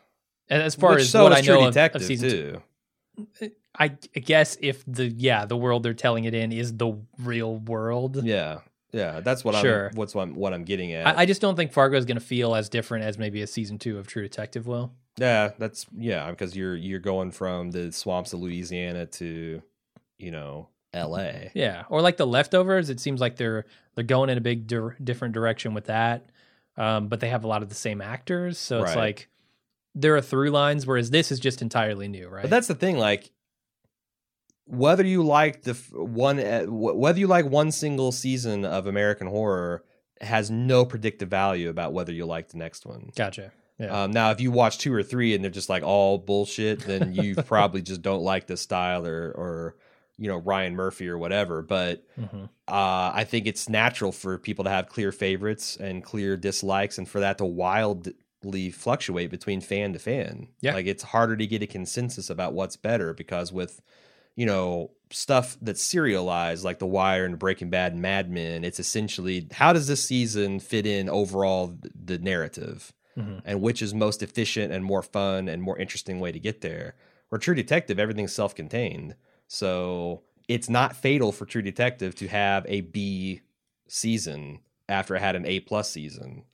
as 0.51 0.75
far 0.75 0.95
Which 0.95 1.03
as 1.03 1.11
so 1.11 1.23
what 1.23 1.33
I 1.33 1.41
know 1.43 1.61
of, 1.67 1.73
Detective 1.73 2.03
of 2.03 2.07
season 2.09 2.31
too. 2.31 2.63
I 3.41 3.53
I 3.79 3.89
guess 3.89 4.57
if 4.61 4.85
the 4.87 5.07
yeah 5.09 5.45
the 5.47 5.57
world 5.57 5.83
they're 5.83 5.95
telling 5.95 6.25
it 6.25 6.35
in 6.35 6.53
is 6.53 6.77
the 6.77 6.99
real 7.19 7.57
world, 7.57 8.23
Yeah. 8.25 8.59
Yeah. 8.93 9.21
That's 9.21 9.45
what 9.45 9.55
Sure. 9.55 9.89
I'm 9.89 9.95
what's 9.97 10.15
what 10.15 10.23
I'm, 10.23 10.35
what 10.35 10.53
I'm 10.53 10.65
getting 10.65 10.93
at. 10.93 11.07
I, 11.07 11.21
I 11.23 11.27
just 11.27 11.41
don't 11.41 11.55
think 11.57 11.73
Fargo 11.73 11.97
is 11.97 12.05
going 12.05 12.19
to 12.19 12.25
feel 12.25 12.55
as 12.55 12.69
different 12.69 13.05
as 13.05 13.17
maybe 13.19 13.41
a 13.43 13.47
season 13.47 13.79
two 13.79 13.99
of 13.99 14.07
True 14.09 14.23
Detective 14.23 14.67
will. 14.67 14.93
yeah, 15.17 15.51
that's 15.59 15.87
yeah, 15.97 16.31
because 16.31 16.57
you're 16.57 16.75
you're 16.77 16.99
going 16.99 17.31
from 17.31 17.71
the 17.71 17.93
swamps 17.93 18.33
of 18.33 18.41
Louisiana 18.41 19.07
to, 19.07 19.63
you 20.19 20.31
know, 20.33 20.69
LA. 20.93 21.31
Yeah, 21.55 21.85
or 21.89 22.03
like 22.03 22.17
the 22.17 22.27
leftovers, 22.27 22.91
it 22.91 22.99
seems 22.99 23.21
like 23.21 23.37
they're 23.37 23.65
they're 23.95 24.03
going 24.05 24.29
in 24.31 24.39
a 24.39 24.41
big 24.41 24.67
dir- 24.67 24.97
different 25.03 25.35
direction 25.35 25.73
with 25.75 25.85
that, 25.85 26.31
um, 26.77 27.07
but 27.07 27.21
they 27.21 27.29
have 27.29 27.45
a 27.45 27.47
lot 27.47 27.63
of 27.63 27.69
the 27.69 27.75
same 27.77 28.01
actors, 28.01 28.59
so 28.59 28.83
it's 28.83 28.97
like 28.97 29.29
there 29.95 30.17
are 30.17 30.21
through 30.21 30.51
lines, 30.51 30.85
whereas 30.87 31.11
this 31.11 31.31
is 31.31 31.39
just 31.39 31.63
entirely 31.63 32.09
new, 32.09 32.29
right? 32.29 32.43
But 32.43 32.51
that's 32.51 32.67
the 32.67 32.75
thing, 32.75 32.99
like 32.99 33.31
whether 34.71 35.05
you 35.05 35.23
like 35.23 35.63
the 35.63 35.75
one, 35.93 36.39
uh, 36.39 36.65
whether 36.67 37.19
you 37.19 37.27
like 37.27 37.47
one 37.47 37.73
single 37.73 38.13
season 38.13 38.65
of 38.65 38.87
American 38.87 39.27
Horror 39.27 39.85
has 40.21 40.51
no 40.51 40.85
predictive 40.85 41.29
value 41.29 41.69
about 41.71 41.93
whether 41.93 42.13
you 42.13 42.27
like 42.27 42.49
the 42.49 42.59
next 42.59 42.87
one. 42.87 43.11
gotcha. 43.17 43.53
Yeah, 43.79 44.03
Um, 44.05 44.11
now, 44.11 44.31
if 44.31 44.41
you 44.43 44.51
watch 44.51 44.77
two 44.77 44.93
or 44.93 45.03
three 45.03 45.35
and 45.35 45.43
they're 45.43 45.51
just 45.51 45.71
like 45.71 45.83
all 45.83 46.19
bullshit, 46.19 46.81
then 46.81 47.15
you 47.15 47.35
probably 47.47 47.81
just 47.81 48.03
don't 48.03 48.23
like 48.23 48.47
the 48.47 48.57
style 48.59 49.07
or, 49.07 49.31
or 49.33 49.77
you 50.19 50.29
know 50.29 50.37
Ryan 50.37 50.77
Murphy 50.77 51.09
or 51.09 51.17
whatever. 51.19 51.63
But 51.63 52.05
hmm 52.17 52.45
uh, 52.69 53.11
I 53.13 53.25
think 53.25 53.49
it's 53.49 53.69
natural 53.69 54.13
for 54.13 54.39
people 54.39 54.63
to 54.65 54.71
have 54.71 54.89
clear 54.89 55.11
favorites 55.11 55.77
and 55.77 56.05
clear 56.05 56.37
dislikes, 56.37 56.99
and 56.99 57.09
for 57.09 57.19
that 57.21 57.39
to 57.39 57.45
wildly 57.45 58.71
fluctuate 58.71 59.31
between 59.31 59.61
fan 59.61 59.93
to 59.95 59.99
fan. 59.99 60.49
Yeah. 60.61 60.75
like 60.75 60.87
it's 60.87 61.03
harder 61.03 61.37
to 61.37 61.47
get 61.47 61.63
a 61.63 61.67
consensus 61.67 62.31
about 62.31 62.53
what's 62.53 62.77
better 62.77 63.13
because 63.15 63.53
with 63.53 63.81
you 64.37 64.47
know 64.47 64.91
stuff 65.13 65.57
that's 65.61 65.83
serialized 65.83 66.65
like 66.65 66.79
The 66.79 66.87
Wire 66.87 67.25
and 67.25 67.39
Breaking 67.39 67.71
Bad 67.71 67.93
and 67.93 68.03
Mad 68.03 68.31
Men, 68.31 68.65
it's 68.65 68.79
essentially 68.79 69.49
how 69.53 69.73
does 69.73 69.87
this 69.89 70.05
season 70.05 70.61
fit 70.61 70.87
in 70.87 71.09
overall 71.09 71.77
the 71.95 72.19
narrative 72.19 72.93
hmm 73.17 73.39
and 73.45 73.61
which 73.61 73.83
is 73.83 73.93
most 73.93 74.23
efficient 74.23 74.73
and 74.73 74.85
more 74.85 75.03
fun 75.03 75.49
and 75.49 75.63
more 75.63 75.77
interesting 75.79 76.21
way 76.21 76.31
to 76.31 76.39
get 76.39 76.61
there. 76.61 76.95
Where 77.29 77.39
True 77.39 77.55
Detective, 77.55 77.99
everything's 77.99 78.33
self-contained, 78.33 79.17
so 79.47 80.23
it's 80.49 80.69
not 80.69 80.97
fatal 80.97 81.33
for 81.33 81.45
True 81.47 81.63
Detective 81.63 82.15
to 82.17 82.29
have 82.29 82.65
a 82.69 82.83
B 82.83 83.41
season 83.89 84.61
after 84.89 85.15
it 85.17 85.21
had 85.21 85.37
an 85.37 85.47
A 85.47 85.61
plus 85.61 85.91
season, 85.91 86.45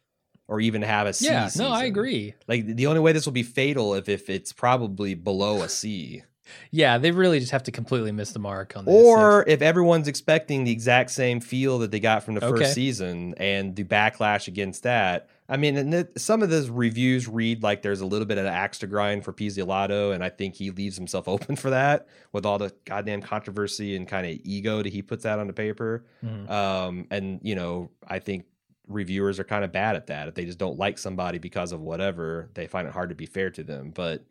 or 0.48 0.60
even 0.60 0.82
have 0.82 1.06
a 1.06 1.12
C. 1.12 1.26
yeah. 1.26 1.48
No, 1.56 1.68
I 1.68 1.84
agree. 1.84 2.34
Like 2.46 2.66
the 2.66 2.86
only 2.86 3.00
way 3.00 3.12
this 3.12 3.26
will 3.26 3.32
be 3.32 3.42
fatal 3.42 3.94
if 3.94 4.08
if 4.08 4.30
it's 4.30 4.52
probably 4.52 5.14
below 5.14 5.62
a 5.62 5.68
C, 5.68 6.22
Yeah, 6.70 6.98
they 6.98 7.10
really 7.10 7.38
just 7.40 7.52
have 7.52 7.62
to 7.64 7.72
completely 7.72 8.12
miss 8.12 8.32
the 8.32 8.38
mark 8.38 8.76
on 8.76 8.84
this. 8.84 8.94
or 8.94 9.44
if 9.46 9.62
everyone's 9.62 10.08
expecting 10.08 10.64
the 10.64 10.70
exact 10.72 11.10
same 11.10 11.40
feel 11.40 11.78
that 11.80 11.90
they 11.90 12.00
got 12.00 12.22
from 12.22 12.34
the 12.34 12.44
Okay. 12.44 12.62
first 12.64 12.74
season 12.74 13.34
and 13.38 13.74
the 13.76 13.84
backlash 13.84 14.48
against 14.48 14.82
that. 14.84 15.28
I 15.48 15.56
mean, 15.56 16.08
some 16.16 16.42
of 16.42 16.50
those 16.50 16.68
reviews 16.70 17.28
read 17.28 17.62
like 17.62 17.82
there's 17.82 18.00
a 18.00 18.06
little 18.06 18.26
bit 18.26 18.36
of 18.36 18.46
an 18.46 18.52
axe 18.52 18.78
to 18.80 18.88
grind 18.88 19.22
for 19.24 19.32
Pizzolatto, 19.32 20.12
and 20.12 20.24
I 20.24 20.28
think 20.28 20.56
he 20.56 20.70
leaves 20.72 20.96
himself 20.96 21.28
open 21.34 21.54
for 21.54 21.70
that 21.70 22.08
with 22.32 22.44
all 22.44 22.58
the 22.58 22.72
goddamn 22.84 23.22
controversy 23.22 23.94
and 23.96 24.08
kind 24.08 24.26
of 24.26 24.38
ego 24.42 24.82
that 24.82 24.92
he 24.92 25.02
puts 25.02 25.24
out 25.24 25.38
on 25.38 25.46
the 25.46 25.52
paper. 25.52 26.04
Mhm. 26.24 26.50
Um, 26.50 27.06
and 27.12 27.38
you 27.42 27.54
know, 27.54 27.90
I 28.06 28.18
think 28.18 28.44
reviewers 28.88 29.38
are 29.40 29.44
kind 29.44 29.64
of 29.64 29.72
bad 29.72 29.96
at 29.96 30.06
that. 30.08 30.28
If 30.28 30.34
they 30.34 30.44
just 30.44 30.58
don't 30.58 30.78
like 30.78 30.98
somebody 30.98 31.38
because 31.38 31.72
of 31.72 31.80
whatever, 31.80 32.50
they 32.54 32.66
find 32.66 32.86
it 32.88 32.92
hard 32.92 33.08
to 33.10 33.14
be 33.14 33.26
fair 33.26 33.50
to 33.50 33.62
them. 33.64 33.90
But 33.94 34.24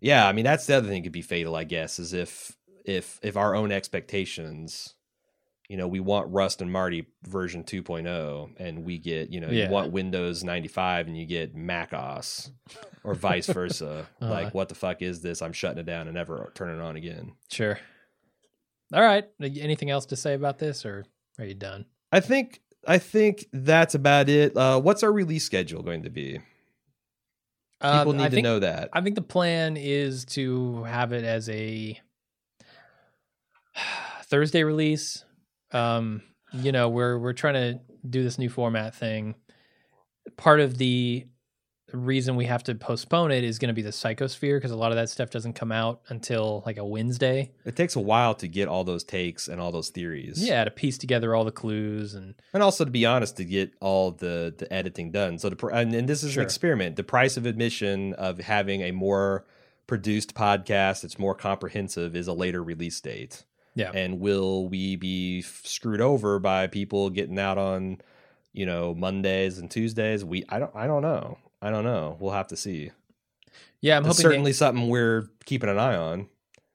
yeah, 0.00 0.26
I 0.28 0.32
mean, 0.32 0.44
that's 0.44 0.66
the 0.66 0.76
other 0.76 0.88
thing 0.88 1.02
could 1.02 1.12
be 1.12 1.22
fatal, 1.22 1.54
I 1.56 1.64
guess, 1.64 1.98
is 1.98 2.12
if 2.12 2.56
if 2.84 3.18
if 3.22 3.36
our 3.36 3.54
own 3.54 3.72
expectations, 3.72 4.94
you 5.68 5.76
know, 5.76 5.88
we 5.88 5.98
want 6.00 6.30
Rust 6.32 6.62
and 6.62 6.70
Marty 6.72 7.06
version 7.24 7.64
2.0 7.64 8.50
and 8.58 8.84
we 8.84 8.98
get, 8.98 9.30
you 9.30 9.40
know, 9.40 9.48
Yeah. 9.50 9.64
you 9.66 9.70
want 9.70 9.90
Windows 9.92 10.44
95 10.44 11.08
and 11.08 11.18
you 11.18 11.26
get 11.26 11.54
Mac 11.56 11.92
OS 11.92 12.50
or 13.02 13.14
vice 13.14 13.46
versa. 13.48 14.06
Uh-huh. 14.20 14.30
Like, 14.32 14.54
what 14.54 14.68
the 14.68 14.74
fuck 14.76 15.02
is 15.02 15.20
this? 15.22 15.42
I'm 15.42 15.52
shutting 15.52 15.78
it 15.78 15.86
down 15.86 16.06
and 16.06 16.14
never 16.14 16.52
turning 16.54 16.76
it 16.78 16.82
on 16.82 16.96
again. 16.96 17.32
sure. 17.50 17.78
All 18.94 19.02
right. 19.02 19.24
Anything 19.40 19.90
else 19.90 20.06
to 20.06 20.16
say 20.16 20.34
about 20.34 20.58
this, 20.58 20.86
or 20.86 21.04
are 21.40 21.44
you 21.44 21.54
done? 21.54 21.86
I 22.12 22.20
think 22.20 22.60
I 22.86 22.98
think 22.98 23.46
that's 23.52 23.96
about 23.96 24.28
it. 24.28 24.56
Uh, 24.56 24.78
what's 24.80 25.02
our 25.02 25.12
release 25.12 25.42
schedule 25.44 25.82
going 25.82 26.04
to 26.04 26.10
be? 26.10 26.38
People 27.80 28.10
Um, 28.12 28.16
need 28.16 28.22
I 28.24 28.28
to 28.28 28.34
think, 28.34 28.44
know 28.44 28.58
that. 28.60 28.88
I 28.92 29.00
think 29.02 29.14
the 29.16 29.22
plan 29.22 29.76
is 29.76 30.24
to 30.26 30.84
have 30.84 31.12
it 31.12 31.24
as 31.24 31.48
a 31.48 32.00
Thursday 34.24 34.62
release. 34.64 35.24
Um, 35.72 36.22
you 36.52 36.72
know, 36.72 36.88
we're 36.88 37.18
we're 37.18 37.32
trying 37.32 37.54
to 37.54 37.80
do 38.08 38.22
this 38.22 38.38
new 38.38 38.48
format 38.48 38.94
thing. 38.94 39.34
Part 40.36 40.60
of 40.60 40.78
the 40.78 41.26
reason 41.92 42.34
we 42.36 42.46
have 42.46 42.64
to 42.64 42.74
postpone 42.74 43.30
it 43.30 43.44
is 43.44 43.58
going 43.58 43.68
to 43.68 43.74
be 43.74 43.82
the 43.82 43.90
psychosphere 43.90 44.56
because 44.56 44.70
a 44.72 44.76
lot 44.76 44.90
of 44.90 44.96
that 44.96 45.08
stuff 45.08 45.30
doesn't 45.30 45.52
come 45.52 45.70
out 45.70 46.00
until 46.08 46.62
like 46.66 46.76
a 46.78 46.84
Wednesday. 46.84 47.52
It 47.64 47.76
takes 47.76 47.94
a 47.96 48.00
while 48.00 48.34
to 48.34 48.48
get 48.48 48.66
all 48.68 48.82
those 48.84 49.04
takes 49.04 49.46
and 49.48 49.60
all 49.60 49.70
those 49.70 49.90
theories. 49.90 50.42
Yeah, 50.44 50.64
to 50.64 50.70
piece 50.70 50.98
together 50.98 51.34
all 51.34 51.44
the 51.44 51.52
clues 51.52 52.14
and 52.14 52.34
and 52.52 52.62
also 52.62 52.84
to 52.84 52.90
be 52.90 53.06
honest, 53.06 53.36
to 53.36 53.44
get 53.44 53.72
all 53.80 54.10
the 54.10 54.52
the 54.56 54.70
editing 54.72 55.12
done. 55.12 55.38
So 55.38 55.48
the 55.48 55.66
and, 55.68 55.94
and 55.94 56.08
this 56.08 56.22
is 56.22 56.32
Sure. 56.32 56.42
an 56.42 56.46
experiment. 56.46 56.96
The 56.96 57.04
price 57.04 57.36
of 57.36 57.46
admission 57.46 58.14
of 58.14 58.38
having 58.38 58.82
a 58.82 58.90
more 58.90 59.44
produced 59.86 60.34
podcast 60.34 61.02
that's 61.02 61.18
more 61.18 61.34
comprehensive 61.36 62.16
is 62.16 62.26
a 62.26 62.32
later 62.32 62.62
release 62.64 63.00
date. 63.00 63.44
Yeah. 63.76 63.92
And 63.94 64.18
will 64.20 64.68
we 64.68 64.96
be 64.96 65.42
screwed 65.42 66.00
over 66.00 66.38
by 66.40 66.66
people 66.66 67.10
getting 67.10 67.38
out 67.38 67.58
on, 67.58 67.98
you 68.52 68.66
know, 68.66 68.94
Mondays 68.94 69.58
and 69.58 69.70
Tuesdays? 69.70 70.24
We 70.24 70.44
I 70.48 70.58
don't 70.58 70.74
I 70.74 70.88
don't 70.88 71.02
know. 71.02 71.38
I 71.62 71.70
don't 71.70 71.84
know. 71.84 72.16
We'll 72.20 72.32
have 72.32 72.48
to 72.48 72.56
see. 72.56 72.90
yeah, 73.80 73.96
I'm 73.96 74.04
It's 74.06 74.16
hoping 74.18 74.30
certainly 74.30 74.52
something 74.52 74.88
we're 74.88 75.28
keeping 75.44 75.68
an 75.70 75.78
eye 75.78 75.96
on. 75.96 76.28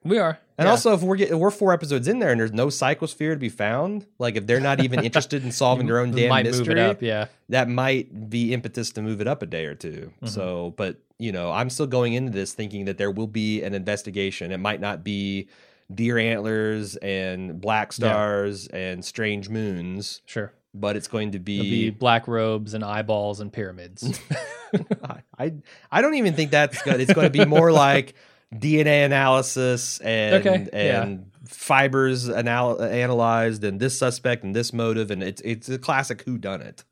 we 0.03 0.17
are. 0.17 0.39
And 0.57 0.65
Yeah. 0.67 0.71
also, 0.71 0.93
if 0.93 1.01
we're 1.01 1.15
getting 1.15 1.37
we're 1.39 1.49
four 1.51 1.73
episodes 1.73 2.07
in 2.07 2.19
there 2.19 2.31
and 2.31 2.39
there's 2.39 2.51
no 2.53 2.67
psychosphere 2.67 3.33
to 3.33 3.39
be 3.39 3.49
found, 3.49 4.05
like 4.19 4.35
if 4.35 4.45
they're 4.47 4.59
not 4.59 4.83
even 4.83 4.99
interested 5.05 5.43
in 5.43 5.51
solving 5.51 5.87
their 5.87 5.99
own 5.99 6.11
damn 6.11 6.43
mystery, 6.43 6.79
up. 6.81 7.01
Yeah, 7.01 7.27
that 7.49 7.67
might 7.69 8.29
be 8.29 8.53
impetus 8.53 8.91
to 8.91 9.01
move 9.01 9.21
it 9.21 9.27
up 9.27 9.41
a 9.41 9.45
day 9.45 9.65
or 9.65 9.75
2 9.75 10.11
Mhm. 10.23 10.29
So, 10.29 10.73
but 10.77 10.97
you 11.19 11.31
know, 11.31 11.51
I'm 11.51 11.69
still 11.69 11.87
going 11.87 12.13
into 12.13 12.31
this 12.31 12.53
thinking 12.53 12.85
that 12.85 12.97
there 12.97 13.11
will 13.11 13.27
be 13.27 13.61
an 13.61 13.73
investigation. 13.75 14.51
It 14.51 14.57
might 14.59 14.81
not 14.81 15.03
be 15.03 15.47
deer 15.93 16.17
antlers 16.17 16.95
and 16.97 17.59
black 17.61 17.89
Yeah. 17.89 17.95
stars 18.07 18.67
and 18.67 19.03
strange 19.05 19.49
moons, 19.49 20.21
sure. 20.25 20.53
but 20.73 20.95
it's 20.95 21.07
going 21.07 21.31
to 21.33 21.37
It'll 21.37 21.63
be 21.63 21.89
black 21.91 22.27
robes 22.27 22.73
and 22.73 22.83
eyeballs 22.83 23.39
and 23.39 23.51
pyramids. 23.53 24.19
I, 25.37 25.53
I 25.91 26.01
don't 26.01 26.15
even 26.15 26.33
think 26.33 26.51
that's 26.51 26.81
good. 26.83 26.99
It's 27.01 27.13
going 27.13 27.25
to 27.25 27.31
be 27.31 27.45
more 27.45 27.71
like 27.71 28.15
DNA 28.53 29.05
analysis 29.05 29.99
and 29.99 30.35
Okay, 30.45 30.67
yeah. 30.73 31.03
and 31.03 31.31
fibers 31.45 32.29
anal- 32.29 32.81
analyzed 32.81 33.63
and 33.63 33.79
this 33.79 33.97
suspect 33.97 34.43
and 34.43 34.55
this 34.55 34.73
motive 34.73 35.11
and 35.11 35.21
it's 35.23 35.41
it's 35.41 35.69
a 35.69 35.77
classic 35.77 36.23
who 36.23 36.37
done 36.37 36.61
it. 36.61 36.83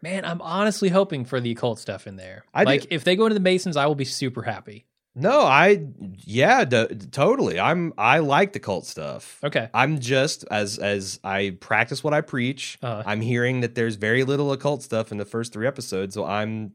Man, 0.00 0.24
I'm 0.24 0.40
honestly 0.42 0.88
hoping 0.90 1.24
for 1.24 1.40
the 1.40 1.50
occult 1.50 1.78
stuff 1.78 2.06
in 2.06 2.16
there. 2.16 2.44
I 2.54 2.64
do- 2.64 2.70
like 2.70 2.86
if 2.90 3.04
they 3.04 3.16
go 3.16 3.24
into 3.26 3.34
the 3.34 3.40
Masons, 3.40 3.76
I 3.76 3.86
will 3.86 3.94
be 3.94 4.04
super 4.04 4.42
happy. 4.42 4.84
No, 5.14 5.40
I 5.40 5.86
yeah, 6.24 6.64
d- 6.64 6.86
totally. 7.10 7.58
I'm 7.58 7.92
I 7.98 8.20
like 8.20 8.52
the 8.52 8.60
cult 8.60 8.86
stuff. 8.86 9.40
Okay. 9.42 9.68
I'm 9.74 9.98
just 9.98 10.44
as 10.48 10.78
as 10.78 11.18
I 11.24 11.56
practice 11.58 12.04
what 12.04 12.14
I 12.14 12.20
preach. 12.20 12.78
Uh-huh. 12.82 13.02
I'm 13.04 13.20
hearing 13.20 13.60
that 13.62 13.74
there's 13.74 13.96
very 13.96 14.22
little 14.22 14.52
occult 14.52 14.82
stuff 14.84 15.10
in 15.10 15.18
the 15.18 15.24
first 15.24 15.52
three 15.52 15.66
episodes, 15.66 16.14
so 16.14 16.24
I'm, 16.24 16.72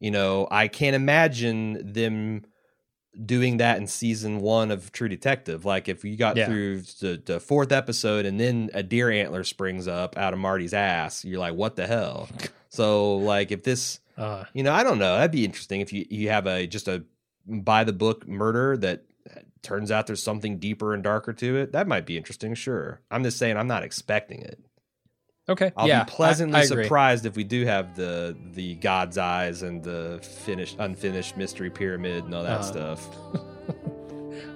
you 0.00 0.10
know, 0.10 0.46
I 0.50 0.68
can't 0.68 0.94
imagine 0.96 1.92
them 1.92 2.44
doing 3.24 3.56
that 3.56 3.78
in 3.78 3.86
season 3.86 4.40
one 4.40 4.70
of 4.70 4.92
True 4.92 5.08
Detective. 5.08 5.64
Like 5.64 5.88
if 5.88 6.04
you 6.04 6.16
got 6.16 6.36
Yeah. 6.36 6.46
through 6.46 6.82
the, 7.00 7.20
the 7.24 7.40
fourth 7.40 7.72
episode 7.72 8.26
and 8.26 8.38
then 8.38 8.70
a 8.74 8.82
deer 8.82 9.10
antler 9.10 9.42
springs 9.44 9.88
up 9.88 10.16
out 10.16 10.32
of 10.32 10.38
Marty's 10.38 10.72
ass, 10.74 11.24
you're 11.24 11.40
like, 11.40 11.54
what 11.54 11.74
the 11.76 11.86
hell? 11.86 12.28
so 12.68 13.16
like 13.16 13.50
if 13.50 13.64
this, 13.64 13.98
Uh, 14.16 14.44
you 14.52 14.62
know, 14.62 14.72
I 14.72 14.84
don't 14.84 14.98
know, 14.98 15.16
that'd 15.16 15.30
be 15.32 15.44
interesting 15.44 15.80
if 15.80 15.92
you 15.92 16.06
you 16.10 16.28
have 16.28 16.46
a 16.46 16.66
just 16.66 16.86
a 16.88 17.04
by 17.46 17.82
the 17.84 17.92
book 17.92 18.28
murder 18.28 18.76
that 18.76 19.04
turns 19.62 19.90
out 19.90 20.06
there's 20.06 20.22
something 20.22 20.58
deeper 20.58 20.94
and 20.94 21.02
darker 21.02 21.32
to 21.32 21.56
it. 21.56 21.72
That 21.72 21.88
might 21.88 22.06
be 22.06 22.16
interesting. 22.16 22.54
Sure, 22.54 23.00
I'm 23.10 23.24
just 23.24 23.38
saying 23.38 23.56
I'm 23.56 23.66
not 23.66 23.82
expecting 23.82 24.42
it. 24.42 24.60
Okay. 25.48 25.72
I'll 25.76 25.88
yeah, 25.88 26.04
be 26.04 26.10
pleasantly 26.10 26.58
I, 26.58 26.62
I 26.62 26.64
surprised 26.64 27.26
if 27.26 27.36
we 27.36 27.44
do 27.44 27.64
have 27.64 27.96
the 27.96 28.36
the 28.52 28.74
God's 28.76 29.18
eyes 29.18 29.62
and 29.62 29.82
the 29.82 30.20
finished 30.22 30.76
unfinished 30.78 31.36
mystery 31.36 31.70
pyramid 31.70 32.24
and 32.24 32.34
all 32.34 32.42
that 32.44 32.60
Uh-huh. 32.60 32.96
stuff. 32.96 33.08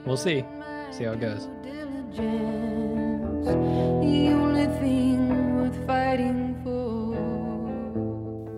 We'll 0.06 0.16
see. 0.16 0.44
See 0.92 1.04
how 1.04 1.12
it 1.12 1.20
goes. 1.20 1.48
The 2.14 2.22
only 4.32 4.66
thing 4.80 5.56
worth 5.56 5.86
fighting 5.86 6.60
for. 6.62 7.12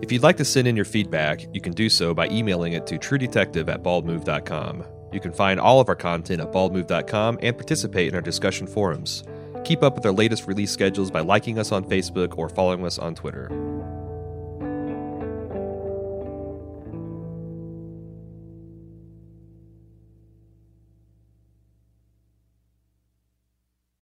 If 0.03 0.11
you'd 0.11 0.23
like 0.23 0.37
to 0.37 0.45
send 0.45 0.67
in 0.67 0.75
your 0.75 0.85
feedback, 0.85 1.47
you 1.53 1.61
can 1.61 1.73
do 1.73 1.89
so 1.89 2.13
by 2.13 2.27
emailing 2.29 2.73
it 2.73 2.85
to 2.87 2.97
truedetective 2.97 3.67
at 3.69 3.83
baldmove.com. 3.83 4.83
You 5.11 5.19
can 5.19 5.31
find 5.31 5.59
all 5.59 5.79
of 5.79 5.89
our 5.89 5.95
content 5.95 6.41
at 6.41 6.51
baldmove.com 6.51 7.39
and 7.41 7.55
participate 7.55 8.09
in 8.09 8.15
our 8.15 8.21
discussion 8.21 8.67
forums. 8.67 9.23
Keep 9.65 9.81
up 9.81 9.95
with 9.95 10.05
our 10.05 10.11
latest 10.11 10.45
release 10.45 10.69
schedules 10.69 11.09
by 11.09 11.21
liking 11.21 11.57
us 11.57 11.71
on 11.71 11.83
Facebook 11.83 12.37
or 12.37 12.49
following 12.49 12.85
us 12.85 12.99
on 12.99 13.15
Twitter. 13.15 13.74